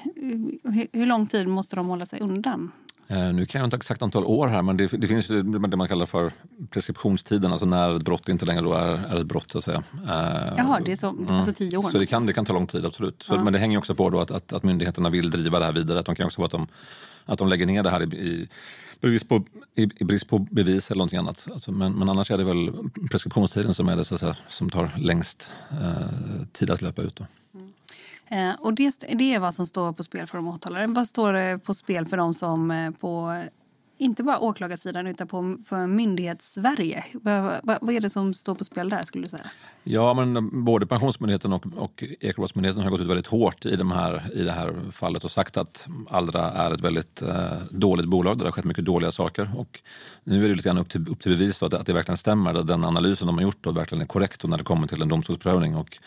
hur, 0.62 0.98
hur 0.98 1.06
lång 1.06 1.26
tid 1.26 1.48
måste 1.48 1.76
de 1.76 1.86
hålla 1.86 2.06
sig 2.06 2.20
undan? 2.20 2.72
Eh, 3.10 3.32
nu 3.32 3.46
kan 3.46 3.58
jag 3.58 3.66
inte 3.66 3.76
exakt 3.76 4.02
antal 4.02 4.24
år 4.24 4.48
här 4.48 4.62
men 4.62 4.76
det, 4.76 4.86
det 4.86 5.08
finns 5.08 5.26
det 5.26 5.76
man 5.76 5.88
kallar 5.88 6.06
för 6.06 6.32
preskriptionstiden, 6.70 7.52
alltså 7.52 7.66
när 7.66 7.96
ett 7.96 8.02
brott 8.02 8.28
inte 8.28 8.46
längre 8.46 8.62
då 8.62 8.72
är, 8.72 8.88
är 8.88 9.20
ett 9.20 9.26
brott. 9.26 9.52
Så 9.52 9.58
att 9.58 9.64
säga. 9.64 9.82
Eh, 9.92 10.54
Jaha, 10.56 10.80
det 10.84 10.92
är 10.92 10.96
så, 10.96 11.08
mm. 11.08 11.36
alltså 11.36 11.52
tio 11.52 11.76
år? 11.76 11.90
Så 11.90 11.98
det 11.98 12.06
kan, 12.06 12.26
det 12.26 12.32
kan 12.32 12.44
ta 12.44 12.52
lång 12.52 12.66
tid, 12.66 12.86
absolut. 12.86 13.22
Så, 13.22 13.34
ja. 13.34 13.44
Men 13.44 13.52
det 13.52 13.58
hänger 13.58 13.78
också 13.78 13.94
på 13.94 14.10
då 14.10 14.20
att, 14.20 14.30
att, 14.30 14.52
att 14.52 14.62
myndigheterna 14.62 15.10
vill 15.10 15.30
driva 15.30 15.58
det 15.58 15.64
här 15.64 15.72
vidare. 15.72 15.98
Att 15.98 16.06
de 16.06 16.14
kan 16.14 16.26
också 16.26 16.40
vara 16.40 16.46
att 16.46 16.52
de, 16.52 16.66
att 17.24 17.38
de 17.38 17.48
lägger 17.48 17.66
ner 17.66 17.82
det 17.82 17.90
här 17.90 18.14
i, 18.14 18.16
i 18.16 18.48
brist 19.00 19.28
på, 19.28 19.44
i, 19.74 19.88
i 19.96 20.04
brist 20.04 20.28
på 20.28 20.38
bevis 20.38 20.90
eller 20.90 20.98
någonting 20.98 21.18
annat. 21.18 21.48
Alltså, 21.52 21.72
men, 21.72 21.92
men 21.92 22.08
annars 22.08 22.30
är 22.30 22.38
det 22.38 22.44
väl 22.44 22.72
preskriptionstiden 23.10 23.74
som 23.74 23.88
är 23.88 23.96
det 23.96 24.04
säga, 24.04 24.36
som 24.48 24.70
tar 24.70 24.90
längst 24.98 25.50
eh, 25.70 26.46
tid 26.52 26.70
att 26.70 26.82
löpa 26.82 27.02
ut. 27.02 27.16
Då. 27.16 27.26
Mm. 27.54 27.72
Eh, 28.30 28.52
och 28.60 28.74
det, 28.74 29.04
det 29.14 29.34
är 29.34 29.40
vad 29.40 29.54
som 29.54 29.66
står 29.66 29.92
på 29.92 30.04
spel 30.04 30.26
för 30.26 30.38
de 30.38 30.48
åtalade. 30.48 30.86
Vad 30.86 31.08
står 31.08 31.32
det 31.32 31.58
på 31.58 31.74
spel 31.74 32.06
för 32.06 32.16
de 32.16 32.34
som 32.34 32.70
eh, 32.70 32.90
på 32.90 33.42
inte 33.98 34.22
bara 34.22 34.38
åklagarsidan 34.38 35.06
utan 35.06 35.28
på, 35.28 35.56
för 35.66 35.86
myndighets-Sverige. 35.86 37.04
Vad, 37.12 37.42
vad, 37.62 37.78
vad 37.80 37.94
är 37.94 38.00
det 38.00 38.10
som 38.10 38.34
står 38.34 38.54
på 38.54 38.64
spel 38.64 38.88
där 38.88 39.02
skulle 39.02 39.24
du 39.24 39.28
säga? 39.28 39.50
Ja, 39.84 40.14
men 40.14 40.36
eh, 40.36 40.42
både 40.42 40.86
Pensionsmyndigheten 40.86 41.52
och, 41.52 41.66
och 41.76 42.04
Ekobrottsmyndigheten 42.20 42.82
har 42.82 42.90
gått 42.90 43.00
ut 43.00 43.06
väldigt 43.06 43.26
hårt 43.26 43.66
i, 43.66 43.76
de 43.76 43.90
här, 43.90 44.30
i 44.34 44.42
det 44.42 44.52
här 44.52 44.74
fallet 44.92 45.24
och 45.24 45.30
sagt 45.30 45.56
att 45.56 45.86
Allra 46.08 46.50
är 46.50 46.74
ett 46.74 46.80
väldigt 46.80 47.22
eh, 47.22 47.52
dåligt 47.70 48.06
bolag 48.06 48.38
där 48.38 48.44
det 48.44 48.48
har 48.48 48.52
skett 48.52 48.64
mycket 48.64 48.84
dåliga 48.84 49.12
saker. 49.12 49.50
Och 49.56 49.80
nu 50.24 50.44
är 50.44 50.48
det 50.48 50.54
lite 50.54 50.68
grann 50.68 50.78
upp 50.78 50.90
till, 50.90 51.08
upp 51.08 51.20
till 51.20 51.32
bevis 51.32 51.62
att, 51.62 51.74
att 51.74 51.86
det 51.86 51.92
verkligen 51.92 52.18
stämmer, 52.18 52.54
att 52.54 52.66
den 52.66 52.84
analysen 52.84 53.26
de 53.26 53.36
har 53.36 53.42
gjort 53.42 53.58
då 53.60 53.70
verkligen 53.70 54.02
är 54.02 54.06
korrekt 54.06 54.44
när 54.44 54.58
det 54.58 54.64
kommer 54.64 54.86
till 54.86 55.02
en 55.02 55.08
domstolsprövning. 55.08 55.76
Och 55.76 55.98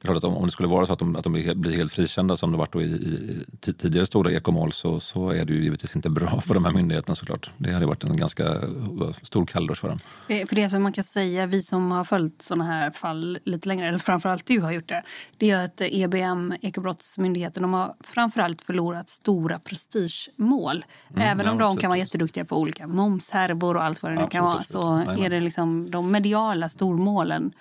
det 0.00 0.08
är 0.08 0.12
klart 0.12 0.16
att 0.16 0.24
om, 0.24 0.36
om 0.36 0.46
det 0.46 0.52
skulle 0.52 0.68
vara 0.68 0.86
så 0.86 0.92
att 0.92 0.98
de, 0.98 1.16
att 1.16 1.24
de 1.24 1.32
blir 1.54 1.76
helt 1.76 1.92
frikända 1.92 2.36
som 2.36 2.52
det 2.52 2.58
varit 2.58 2.76
i, 2.76 2.78
i, 2.78 3.72
tidigare 3.72 4.06
stora 4.06 4.32
ekomål 4.32 4.72
så, 4.72 5.00
så 5.00 5.30
är 5.30 5.44
det 5.44 5.52
ju 5.52 5.62
givetvis 5.62 5.96
inte 5.96 6.10
bra 6.10 6.40
för 6.40 6.54
de 6.54 6.64
här 6.64 6.72
myndigheterna 6.72 7.14
såklart. 7.14 7.50
Det 7.56 7.72
hade 7.72 7.86
varit 7.86 8.04
en 8.04 8.16
ganska 8.16 8.60
stor 9.22 9.46
kalldusch 9.46 9.78
för 9.78 9.88
dem. 9.88 9.98
Eh, 10.28 10.46
för 10.46 10.56
det 10.56 10.70
som 10.70 10.82
man 10.82 10.92
kan 10.92 11.04
säga, 11.04 11.46
vi 11.46 11.62
som 11.62 11.90
har 11.90 12.04
följt 12.04 12.42
sådana 12.42 12.64
här 12.64 12.90
fall 12.90 13.38
lite 13.44 13.68
längre, 13.68 13.88
eller 13.88 13.98
framförallt 13.98 14.46
du 14.46 14.60
har 14.60 14.72
gjort 14.72 14.88
det, 14.88 15.02
det 15.36 15.50
är 15.50 15.64
att 15.64 15.80
EBM, 15.80 16.54
Ekobrottsmyndigheten, 16.60 17.62
de 17.62 17.74
har 17.74 17.94
framförallt 18.00 18.62
förlorat 18.62 19.08
stora 19.08 19.58
prestigemål. 19.58 20.84
Mm, 21.10 21.22
Även 21.22 21.48
om 21.48 21.60
ja, 21.60 21.66
de 21.66 21.76
kan 21.76 21.90
vara 21.90 21.98
jätteduktiga 21.98 22.44
på 22.44 22.56
olika 22.56 22.86
momshärvor 22.86 23.76
och 23.76 23.84
allt 23.84 24.02
vad 24.02 24.12
det 24.12 24.20
nu 24.20 24.26
kan 24.26 24.44
vara 24.44 24.64
så 24.64 24.96
Nej, 24.96 25.24
är 25.24 25.30
det 25.30 25.40
liksom 25.40 25.90
de 25.90 26.10
mediala 26.10 26.68
stormålen 26.68 27.52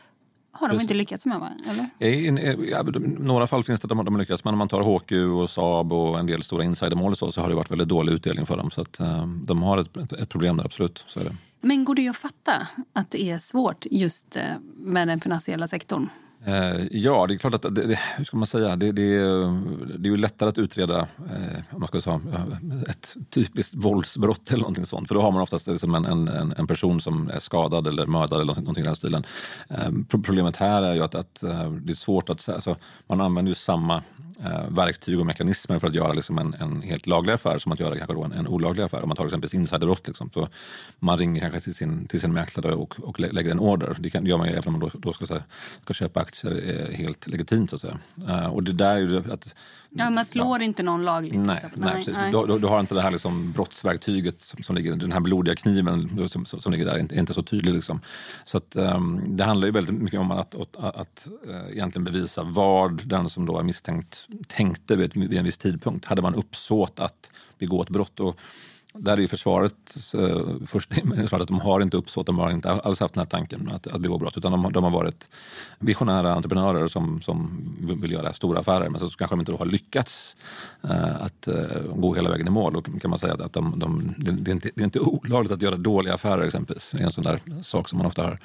har 0.59 0.67
de 0.67 0.73
Just. 0.73 0.81
inte 0.81 0.93
lyckats 0.93 1.25
med 1.25 1.39
va? 1.39 1.51
Eller? 1.67 1.89
I, 1.99 2.27
i, 2.27 2.69
ja, 2.71 2.83
några 3.19 3.47
fall 3.47 3.63
finns 3.63 3.79
det 3.79 3.85
att 3.85 3.89
de, 3.89 3.97
har 3.97 4.19
lyckats 4.19 4.43
men 4.43 4.53
om 4.53 4.57
man 4.57 4.69
tar 4.69 4.81
HQ 4.81 5.11
och 5.41 5.49
Saab 5.49 5.93
och 5.93 6.19
en 6.19 6.25
del 6.25 6.43
stora 6.43 6.63
insidermål 6.63 7.15
så, 7.15 7.31
så 7.31 7.41
har 7.41 7.49
det 7.49 7.55
varit 7.55 7.71
väldigt 7.71 7.87
dålig 7.87 8.13
utdelning 8.13 8.45
för 8.45 8.57
dem. 8.57 8.71
Så 8.71 8.81
att, 8.81 8.99
um, 8.99 9.45
de 9.45 9.63
har 9.63 9.77
ett, 9.77 10.11
ett, 10.13 10.29
problem 10.29 10.57
där 10.57 10.65
absolut. 10.65 11.03
Så 11.07 11.19
är 11.19 11.23
det. 11.23 11.35
Men 11.61 11.85
går 11.85 11.95
det 11.95 12.07
att 12.07 12.17
fatta 12.17 12.67
att 12.93 13.11
det 13.11 13.29
är 13.29 13.39
svårt 13.39 13.85
just 13.91 14.37
uh, 14.37 14.43
med 14.75 15.07
den 15.07 15.19
finansiella 15.21 15.67
sektorn? 15.67 16.09
Eh, 16.45 16.88
ja, 16.91 17.28
det 17.28 17.34
är 17.34 17.38
klart 17.38 17.54
att, 17.54 17.62
det, 17.62 17.88
det, 17.88 17.99
hur 18.17 18.23
ska 18.23 18.38
man 18.38 18.47
säga, 18.47 18.75
det, 18.75 18.91
det, 18.91 19.17
det 19.97 20.08
är 20.08 20.12
ju 20.12 20.17
lättare 20.17 20.49
att 20.49 20.58
utreda 20.58 20.99
eh, 20.99 21.60
om 21.71 21.80
man 21.80 21.88
ska 21.88 22.02
säga, 22.02 22.21
ett 22.89 23.15
typiskt 23.30 23.75
våldsbrott 23.75 24.47
eller 24.47 24.62
någonting 24.62 24.86
sånt. 24.86 25.08
För 25.08 25.15
då 25.15 25.21
har 25.21 25.32
man 25.32 25.41
oftast 25.41 25.67
liksom 25.67 25.95
en, 25.95 26.06
en, 26.06 26.54
en 26.58 26.67
person 26.67 27.02
som 27.02 27.30
är 27.30 27.39
skadad 27.39 27.88
eller 27.88 28.06
mördad 28.06 28.41
eller 28.41 28.56
någonting 28.56 28.84
i 28.84 28.88
den 28.88 28.95
stilen. 28.95 29.25
Eh, 29.69 29.89
problemet 30.10 30.56
här 30.56 30.84
är 30.84 30.93
ju 30.93 31.04
att, 31.04 31.15
att 31.15 31.43
eh, 31.43 31.71
det 31.71 31.91
är 31.91 31.95
svårt 31.95 32.30
att 32.30 32.41
säga, 32.41 32.56
alltså, 32.56 32.75
man 33.08 33.21
använder 33.21 33.49
ju 33.49 33.56
samma 33.56 34.04
Eh, 34.43 34.69
verktyg 34.69 35.19
och 35.19 35.25
mekanismer 35.25 35.80
för 35.80 35.88
att 35.88 35.93
göra 35.93 36.13
liksom 36.13 36.38
en, 36.38 36.54
en 36.54 36.82
helt 36.82 37.08
laglig 37.08 37.34
affär 37.34 37.60
som 37.60 37.71
att 37.71 37.80
göra 37.80 37.97
kanske 37.97 38.13
då 38.13 38.23
en, 38.23 38.32
en 38.32 38.47
olaglig 38.47 38.84
affär. 38.84 39.02
Om 39.02 39.08
man 39.08 39.15
tar 39.15 39.25
exempelvis 39.25 39.54
insiderbrott. 39.54 40.08
Liksom. 40.08 40.30
Så 40.34 40.49
man 40.99 41.17
ringer 41.17 41.41
kanske 41.41 41.60
till 41.60 41.75
sin, 41.75 42.08
till 42.08 42.21
sin 42.21 42.34
mäklare 42.34 42.75
och, 42.75 42.99
och 42.99 43.19
lägger 43.19 43.52
en 43.52 43.60
order. 43.60 43.97
Det, 43.99 44.10
kan, 44.10 44.23
det 44.23 44.30
gör 44.30 44.38
man 44.38 44.47
ju 44.47 44.54
även 44.54 44.67
om 44.67 44.80
man 44.80 44.82
då, 44.82 44.91
då 44.99 45.13
ska, 45.13 45.25
här, 45.25 45.43
ska 45.84 45.93
köpa 45.93 46.19
aktier 46.19 46.69
eh, 46.69 46.97
helt 46.97 47.28
legitimt. 47.28 47.69
Så 47.69 47.75
att 47.75 47.82
säga. 47.82 47.99
Eh, 48.28 48.47
och 48.47 48.63
det 48.63 48.73
där 48.73 48.95
är 48.95 48.99
ju 48.99 49.17
att 49.17 49.56
Ja, 49.91 50.10
man 50.10 50.25
slår 50.25 50.60
ja. 50.60 50.65
inte 50.65 50.84
någon 50.84 51.06
lagligt. 51.06 51.39
Nej, 51.39 51.60
nej, 51.75 51.93
precis. 51.93 52.13
Nej. 52.13 52.32
Du, 52.32 52.60
du, 52.60 52.67
har 52.67 52.80
inte 52.80 52.95
det 52.95 53.02
här 53.02 53.12
liksom 53.12 53.52
brottsverktyget 53.52 54.41
som, 54.41 54.63
som 54.63 54.75
ligger, 54.75 54.95
den 54.95 55.12
här 55.12 55.19
blodiga 55.19 55.56
kniven 55.56 56.30
som, 56.30 56.45
som, 56.45 56.62
som 56.62 56.71
ligger 56.71 56.86
där, 56.86 56.93
är 56.93 56.99
inte, 56.99 57.15
inte 57.15 57.34
så 57.34 57.43
tydlig. 57.43 57.73
Liksom. 57.73 58.02
Så 58.45 58.58
att, 58.58 58.75
um, 58.75 59.38
det 59.38 59.43
handlar 59.43 59.67
ju 59.67 59.71
väldigt 59.71 59.95
mycket 59.95 60.19
om 60.19 60.32
att, 60.32 60.56
att, 60.56 60.75
att, 60.75 60.95
att 60.95 61.28
uh, 61.47 61.71
egentligen 61.71 62.04
bevisa 62.04 62.43
vad 62.43 63.08
den 63.08 63.30
som 63.30 63.45
då 63.45 63.60
är 63.60 63.63
misstänkt 63.63 64.28
tänkte 64.47 64.95
vid, 64.95 65.13
vid 65.13 65.34
en 65.34 65.45
viss 65.45 65.58
tidpunkt. 65.58 66.06
Hade 66.06 66.21
man 66.21 66.36
uppsåt 66.36 66.99
att 66.99 67.32
begå 67.60 67.82
ett 67.82 67.89
brott? 67.89 68.19
Och, 68.19 68.39
där 68.93 69.13
är 69.13 69.21
ju 69.21 69.28
försvaret 69.28 69.95
eh, 70.13 70.41
först, 70.65 70.91
att 71.32 71.47
de 71.47 71.60
har 71.60 71.82
inte 71.82 71.97
uppsåt, 71.97 72.25
de 72.25 72.38
har 72.39 72.52
inte 72.52 72.71
alls 72.71 72.99
haft 72.99 73.13
den 73.13 73.21
här 73.21 73.30
tanken 73.30 73.69
att, 73.73 73.88
att 73.88 74.02
begå 74.02 74.17
brott 74.17 74.38
utan 74.38 74.52
de, 74.52 74.71
de 74.71 74.84
har 74.84 74.91
varit 74.91 75.30
visionära 75.80 76.34
entreprenörer 76.34 76.88
som, 76.88 77.21
som 77.21 77.62
vill 78.02 78.12
göra 78.12 78.34
stora 78.34 78.60
affärer 78.60 78.89
men 78.89 78.99
så 78.99 79.10
kanske 79.10 79.36
de 79.36 79.39
inte 79.39 79.52
har 79.52 79.65
lyckats 79.65 80.36
eh, 80.84 81.21
att 81.21 81.47
eh, 81.47 81.82
gå 81.95 82.15
hela 82.15 82.30
vägen 82.30 82.47
i 82.47 82.49
mål. 82.49 82.73
Då 82.73 82.82
kan 82.82 83.10
man 83.10 83.19
säga 83.19 83.34
att 83.34 83.54
de, 83.54 83.80
de, 83.80 84.13
det, 84.17 84.52
är 84.52 84.54
inte, 84.54 84.69
det 84.75 84.82
är 84.82 84.86
inte 84.86 84.99
olagligt 84.99 85.52
att 85.52 85.62
göra 85.62 85.78
dåliga 85.78 86.13
affärer 86.13 86.45
exempelvis. 86.45 86.91
Det 86.91 87.02
är 87.02 87.06
en 87.06 87.12
sån 87.12 87.23
där 87.23 87.41
sak 87.63 87.89
som 87.89 87.97
man 87.97 88.08
ofta 88.08 88.21
hör. 88.21 88.39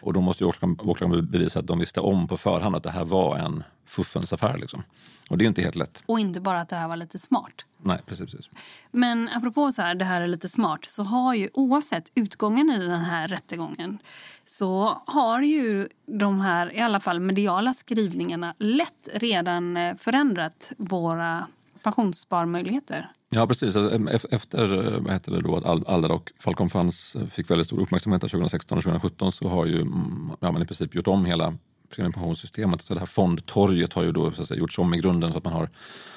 Och 0.00 0.12
då 0.12 0.20
måste 0.20 0.44
ju 0.44 0.50
åklagaren 0.78 1.30
bevisa 1.30 1.58
att 1.58 1.66
de 1.66 1.78
visste 1.78 2.00
om 2.00 2.28
på 2.28 2.36
förhand 2.36 2.76
att 2.76 2.82
det 2.82 2.90
här 2.90 3.04
var 3.04 3.36
en 3.36 3.62
fuffens 3.84 4.32
affär. 4.32 4.58
Liksom. 4.58 4.82
Och 5.30 5.38
det 5.38 5.44
är 5.44 5.46
inte 5.46 5.62
helt 5.62 5.76
lätt. 5.76 6.02
Och 6.06 6.20
inte 6.20 6.40
bara 6.40 6.60
att 6.60 6.68
det 6.68 6.76
här 6.76 6.88
var 6.88 6.96
lite 6.96 7.18
smart. 7.18 7.64
Nej, 7.82 7.98
precis. 8.06 8.30
precis. 8.30 8.50
Men 8.90 9.28
apropå 9.28 9.72
så 9.72 9.82
här, 9.82 9.94
det 9.94 10.04
här 10.04 10.20
är 10.20 10.26
lite 10.26 10.48
smart 10.48 10.84
så 10.84 11.02
har 11.02 11.34
ju 11.34 11.48
oavsett 11.52 12.12
utgången 12.14 12.70
i 12.70 12.78
den 12.78 13.04
här 13.04 13.28
rättegången 13.28 13.98
så 14.46 15.02
har 15.06 15.42
ju 15.42 15.88
de 16.06 16.40
här, 16.40 16.74
i 16.74 16.80
alla 16.80 17.00
fall 17.00 17.20
mediala 17.20 17.74
skrivningarna 17.74 18.54
lätt 18.58 19.08
redan 19.14 19.76
eh, 19.76 19.96
förändrat 19.96 20.72
våra 20.76 21.46
pensionssparmöjligheter. 21.86 23.10
Ja, 23.30 23.46
precis. 23.46 23.76
Alltså, 23.76 24.10
efter 24.30 24.66
vad 25.00 25.12
heter 25.12 25.32
det 25.32 25.40
då, 25.40 25.56
att 25.56 25.88
Allra 25.88 26.14
och 26.14 26.32
Falcon 26.38 26.70
Funds 26.70 27.16
fick 27.30 27.50
väldigt 27.50 27.66
stor 27.66 27.80
uppmärksamhet 27.80 28.20
2016 28.20 28.78
och 28.78 28.84
2017 28.84 29.32
så 29.32 29.48
har 29.48 29.66
ju 29.66 29.80
mm, 29.80 30.30
ja, 30.40 30.52
man 30.52 30.62
i 30.62 30.66
princip 30.66 30.94
gjort 30.94 31.08
om 31.08 31.24
hela 31.24 31.54
premiepensionssystemet. 31.90 32.82
Så 32.82 32.94
det 32.94 33.00
här 33.00 33.06
fondtorget 33.06 33.92
har 33.92 34.02
ju 34.02 34.12
då 34.12 34.32
så 34.32 34.42
att 34.42 34.48
säga, 34.48 34.60
gjorts 34.60 34.78
om 34.78 34.94
i 34.94 34.98
grunden 34.98 35.32
så 35.32 35.38
att 35.38 35.44
man 35.44 35.52
har 35.52 35.70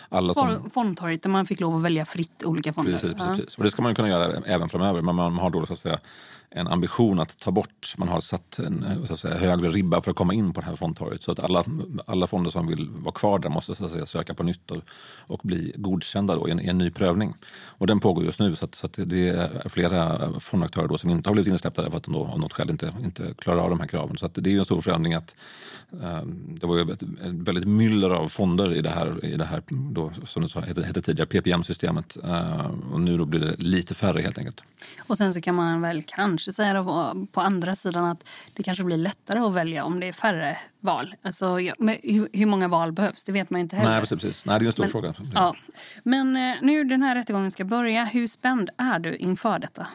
alla 0.10 0.34
som... 0.34 0.70
Fondtorget 0.70 1.24
där 1.24 1.30
man 1.30 1.46
fick 1.46 1.60
lov 1.60 1.76
att 1.76 1.82
välja 1.82 2.06
fritt 2.06 2.44
olika 2.46 2.74
fonder. 2.74 2.92
Precis, 2.92 3.14
precis, 3.14 3.38
precis. 3.38 3.58
Och 3.58 3.64
det 3.64 3.72
ska 3.72 3.82
man 3.82 3.96
kunna 3.96 4.10
göra 4.10 4.42
även 4.46 4.70
framöver. 4.70 5.02
Men 5.02 5.16
man 5.16 5.38
har 5.38 5.50
då 5.50 5.66
så 5.66 5.74
att 5.74 5.80
säga 5.80 6.00
en 6.52 6.68
ambition 6.68 7.20
att 7.20 7.40
ta 7.40 7.52
bort, 7.52 7.94
man 7.98 8.08
har 8.08 8.22
satt 8.22 8.60
en 8.60 8.84
eh, 8.84 9.06
så 9.06 9.14
att 9.14 9.20
säga, 9.20 9.38
högre 9.38 9.70
ribba 9.70 10.02
för 10.02 10.12
att 10.12 10.18
komma 10.18 10.34
in 10.34 10.54
på 10.54 10.62
det 10.62 10.68
här 10.68 10.76
fondtorget. 10.76 11.24
Så 11.24 11.32
att 11.32 11.40
alla, 11.40 11.64
alla 12.06 12.28
fonder 12.28 12.52
som 12.52 12.68
vill 12.68 12.90
vara 12.90 13.14
kvar 13.14 13.40
där 13.40 13.50
måste 13.50 13.76
så 13.76 13.86
att 13.86 13.92
säga, 13.92 14.06
söka 14.06 14.34
på 14.34 14.44
nytt 14.44 14.72
och, 14.72 14.78
och 15.18 15.40
bli 15.44 15.74
godkända 15.76 16.36
då 16.36 16.48
i, 16.48 16.52
en, 16.52 16.60
i 16.60 16.68
en 16.68 16.78
ny 16.78 16.92
prövning. 16.92 17.34
Och 17.66 17.88
den 17.88 18.00
pågår 18.00 18.24
just 18.24 18.40
nu 18.40 18.56
så, 18.56 18.66
att, 18.66 18.76
så 18.76 18.86
att 18.86 18.94
det 18.94 19.30
är 19.30 19.70
flera 19.70 20.30
fondaktörer 20.40 20.88
då 20.88 20.98
som 20.98 21.10
inte 21.10 21.30
har 21.30 21.34
blivit 21.34 21.54
insläppta 21.54 21.90
för 21.90 21.98
att 21.98 22.04
de 22.04 22.14
då 22.14 22.26
av 22.26 22.40
något 22.40 22.54
skäl 22.54 22.70
inte, 22.70 22.94
inte 23.04 23.34
klarar 23.38 23.60
av 23.60 23.70
de 23.70 23.80
här 23.80 23.88
kraven. 23.88 24.18
Så 24.18 24.26
att 24.26 24.36
det 24.36 24.50
är 24.50 24.52
ju 24.52 24.60
en 24.60 24.66
stor 24.66 24.82
förändring 24.82 25.14
att 25.14 25.36
eh, 26.02 26.22
det 26.62 26.68
var 26.68 26.78
ju 26.78 26.82
ett, 26.82 27.02
ett 27.02 27.08
väldigt 27.22 27.68
myller 27.68 28.10
av 28.10 28.28
fonder 28.28 28.74
i 28.74 28.82
det 28.82 28.90
här, 28.90 29.26
i 29.26 29.38
det 29.38 29.46
här 29.46 29.64
då, 29.70 30.12
som 30.28 30.42
det 30.42 30.66
hette, 30.68 30.84
hette 30.84 31.02
tidigare, 31.02 31.28
PPM-systemet. 31.28 32.18
Eh, 32.24 32.72
och 32.92 33.02
nu 33.02 33.18
då 33.18 33.26
blir 33.26 33.40
det 33.40 33.56
lite 33.58 33.94
färre 33.94 34.22
helt 34.22 34.38
enkelt. 34.38 34.62
Och 35.08 35.18
sen 35.18 35.34
så 35.34 35.42
kan 35.42 35.56
man 35.56 35.82
väl 35.82 36.04
kanske 36.08 36.39
kanske 36.40 36.54
säga 36.54 36.84
på, 36.84 37.28
på 37.32 37.42
andra 37.42 37.76
sidan 37.76 38.06
att 38.06 38.24
det 38.54 38.64
kanske 38.64 38.84
blir 38.84 38.98
lättare 38.98 39.40
att 39.40 39.54
välja 39.54 39.84
om 39.84 40.00
det 40.00 40.08
är 40.08 40.14
färre 40.14 40.58
val. 40.80 41.16
Alltså, 41.22 41.60
ja, 41.60 41.74
hur, 42.04 42.38
hur, 42.38 42.46
många 42.46 42.68
val 42.68 42.92
behövs? 42.92 43.24
Det 43.24 43.32
vet 43.32 43.50
man 43.50 43.62
inte 43.62 43.76
heller. 43.76 43.92
Nej, 43.92 44.00
precis. 44.00 44.20
precis. 44.20 44.46
Nej, 44.46 44.60
det 44.60 44.66
är 44.66 44.68
en 44.68 44.72
stor 44.72 44.84
Men, 44.84 44.92
fråga. 44.92 45.14
Ja. 45.34 45.56
Men 46.04 46.36
eh, 46.36 46.56
nu 46.62 46.84
den 46.84 47.02
här 47.02 47.16
rättegången 47.16 47.52
ska 47.52 47.66
börja. 47.66 48.06
Hur 48.06 48.28
spänd 48.28 48.70
är 48.78 49.00
du 49.00 49.16
inför 49.16 49.60
detta? 49.60 49.88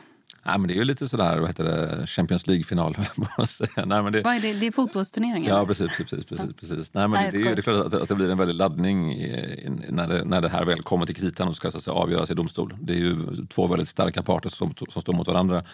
Nej, 0.47 0.59
men 0.59 0.69
det 0.69 0.75
är 0.75 0.77
ju 0.77 0.85
lite 0.85 1.09
sådär, 1.09 1.39
vad 1.39 1.49
heter 1.49 1.65
det, 1.65 2.07
Champions 2.07 2.47
League-final. 2.47 2.97
Nej, 3.87 4.03
men 4.03 4.13
det, 4.13 4.23
vad 4.23 4.35
är 4.35 4.41
det? 4.41 4.53
Det 4.53 4.67
är 4.67 4.73
fotbollsturneringen? 4.73 5.51
Ja, 5.51 5.67
precis. 5.67 5.97
precis, 5.97 6.25
precis, 6.25 6.57
precis. 6.61 6.95
Nej, 6.95 7.09
men 7.09 7.11
Nej, 7.11 7.31
det, 7.33 7.45
det, 7.45 7.51
är, 7.51 7.55
det 7.55 7.61
är 7.61 7.63
klart 7.63 7.87
att, 7.87 7.95
att 7.95 8.09
det 8.09 8.15
blir 8.15 8.31
en 8.31 8.39
väldig 8.39 8.55
laddning 8.55 9.13
i, 9.13 9.69
när, 9.89 10.09
det, 10.09 10.25
när 10.25 10.41
det 10.41 10.49
här 10.49 10.65
väl 10.65 10.83
kommer 10.83 11.07
till 11.07 11.15
kritan 11.15 11.49
och 11.49 11.57
ska 11.57 11.71
så 11.71 11.79
att 11.79 11.85
säga, 11.85 11.95
avgöras 11.95 12.31
i 12.31 12.35
domstol. 12.35 12.77
Det 12.81 12.93
är 12.93 12.99
ju 12.99 13.17
två 13.47 13.67
väldigt 13.67 13.89
starka 13.89 14.23
parter 14.23 14.51
som, 14.51 14.75
som 14.93 15.03
står 15.03 15.13
mot 15.13 15.27
varandra. 15.27 15.65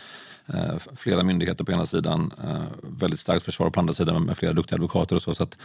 Eh, 0.54 0.78
flera 0.96 1.22
myndigheter 1.22 1.64
på 1.64 1.72
ena 1.72 1.86
sidan, 1.86 2.32
eh, 2.44 2.62
väldigt 2.82 3.20
starkt 3.20 3.44
försvar 3.44 3.70
på 3.70 3.80
andra 3.80 3.94
sidan 3.94 4.24
med 4.24 4.36
flera 4.36 4.52
duktiga 4.52 4.76
advokater 4.76 5.16
och 5.16 5.22
så. 5.22 5.34
så 5.34 5.42
att, 5.42 5.58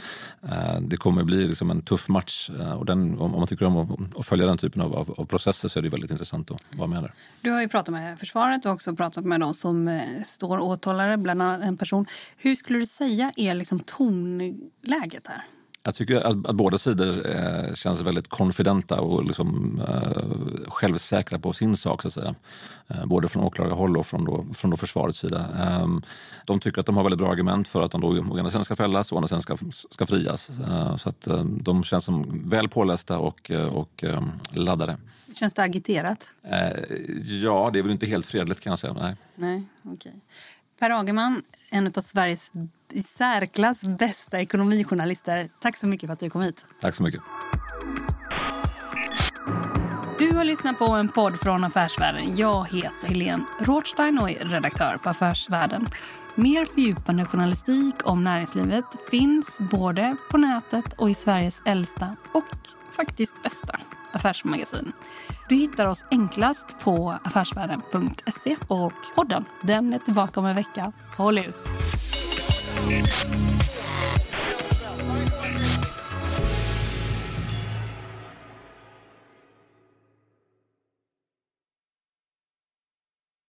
eh, 0.49 0.81
det 0.81 0.97
kommer 0.97 1.23
bli 1.23 1.47
liksom 1.47 1.71
en 1.71 1.81
tuff 1.81 2.07
match 2.07 2.49
och 2.77 2.85
den, 2.85 3.19
om, 3.19 3.31
man 3.31 3.47
tycker 3.47 3.65
om 3.65 3.77
att, 3.77 4.19
att 4.19 4.25
följa 4.25 4.45
den 4.45 4.57
typen 4.57 4.81
av, 4.81 4.95
av, 4.95 5.15
av, 5.17 5.25
processer 5.25 5.69
så 5.69 5.79
är 5.79 5.83
det 5.83 5.89
väldigt 5.89 6.11
intressant 6.11 6.51
att 6.51 6.61
vara 6.71 6.87
med 6.87 7.03
där. 7.03 7.13
Du 7.41 7.51
har 7.51 7.61
ju 7.61 7.67
pratat 7.67 7.93
med 7.93 8.19
försvaret 8.19 8.65
och 8.65 8.71
också 8.71 8.94
har 8.95 9.09
pratat 9.09 9.25
med 9.25 9.39
de 9.39 9.53
som 9.53 9.87
eh, 9.87 10.23
står 10.25 10.59
åtalade, 10.59 11.17
bland 11.17 11.41
annat 11.41 11.61
en 11.61 11.77
person. 11.77 12.05
Hur 12.37 12.55
skulle 12.55 12.79
du 12.79 12.85
säga 12.85 13.31
är 13.35 13.53
liksom 13.53 13.79
tonläget 13.79 15.27
här? 15.27 15.43
Jag 15.85 15.95
tycker 15.95 16.15
att, 16.15 16.45
att 16.45 16.55
båda 16.55 16.77
sidor 16.77 17.29
eh, 17.29 17.73
känns 17.75 18.01
väldigt 18.01 18.27
konfidenta 18.27 19.01
och 19.01 19.25
liksom, 19.25 19.81
eh, 19.87 20.69
självsäkra 20.69 21.39
på 21.39 21.53
sin 21.53 21.77
sak. 21.77 22.01
så 22.01 22.07
att 22.07 22.13
säga. 22.13 22.35
Eh, 22.87 23.05
både 23.05 23.27
från 23.27 23.43
åklagarhåll 23.43 23.97
och 23.97 24.05
från, 24.05 24.25
då, 24.25 24.45
från 24.53 24.71
då 24.71 24.77
försvarets 24.77 25.19
sida. 25.19 25.45
Ehm, 25.57 26.01
de 26.45 26.59
tycker 26.59 26.79
att 26.79 26.85
de 26.85 26.97
har 26.97 27.03
väldigt 27.03 27.19
bra 27.19 27.31
argument 27.31 27.67
för 27.67 27.81
att 27.81 27.91
de 27.91 28.01
då 28.01 28.07
å 28.07 28.39
ena 28.39 28.49
sidan 28.49 28.65
ska 28.65 28.75
fällas 28.75 29.11
och 29.11 29.15
å 29.15 29.17
andra 29.17 29.27
sidan 29.27 29.41
ska, 29.41 29.57
ska 29.91 30.05
frias. 30.05 30.49
Eh, 30.49 30.97
så 30.97 31.09
att, 31.09 31.27
eh, 31.27 31.43
de 31.43 31.83
känns 31.83 32.05
som 32.05 32.49
väl 32.49 32.69
pålästa 32.69 33.17
och, 33.17 33.51
eh, 33.51 33.75
och 33.75 34.03
laddade. 34.51 34.97
Känns 35.35 35.53
det 35.53 35.63
agiterat? 35.63 36.33
ja, 37.23 37.69
det 37.73 37.79
är 37.79 37.83
väl 37.83 37.91
inte 37.91 38.05
helt 38.05 38.25
fredligt 38.25 38.61
kan 38.61 38.69
jag 38.69 38.79
säga. 38.79 38.93
Nej. 38.93 39.15
Nej, 39.35 39.63
okay. 39.83 40.11
Per 40.79 40.89
Agerman, 40.89 41.43
en 41.69 41.87
av 41.87 42.01
Sveriges 42.01 42.51
i 42.91 43.03
särklass 43.03 43.81
bästa 43.83 44.41
ekonomijournalister. 44.41 45.49
Tack 45.61 45.77
så 45.77 45.87
mycket 45.87 46.07
för 46.07 46.13
att 46.13 46.19
du 46.19 46.29
kom 46.29 46.41
hit. 46.41 46.65
Tack 46.81 46.95
så 46.95 47.03
mycket. 47.03 47.21
Du 50.17 50.35
har 50.35 50.43
lyssnat 50.43 50.77
på 50.77 50.93
en 50.93 51.09
podd 51.09 51.39
från 51.41 51.63
Affärsvärlden. 51.63 52.37
Jag 52.37 52.67
heter 52.69 53.07
Helene 53.07 53.43
Rothstein 53.59 54.19
och 54.19 54.29
är 54.29 54.45
redaktör 54.45 54.97
på 55.03 55.09
Affärsvärlden. 55.09 55.85
Mer 56.35 56.65
fördjupande 56.65 57.25
journalistik 57.25 57.95
om 58.03 58.21
näringslivet 58.21 58.85
finns 59.11 59.57
både 59.71 60.15
på 60.31 60.37
nätet 60.37 60.93
och 60.93 61.09
i 61.09 61.13
Sveriges 61.13 61.61
äldsta 61.65 62.15
och 62.31 62.45
faktiskt 62.91 63.43
bästa 63.43 63.79
affärsmagasin. 64.11 64.91
Du 65.49 65.55
hittar 65.55 65.85
oss 65.85 66.03
enklast 66.11 66.65
på 66.83 67.19
affärsvärlden.se 67.23 68.55
och 68.67 68.93
podden 69.15 69.45
den 69.61 69.93
är 69.93 69.99
tillbaka 69.99 70.39
om 70.39 70.45
en 70.45 70.55
vecka. 70.55 70.91
Håll 71.17 71.37
ut! 71.37 71.59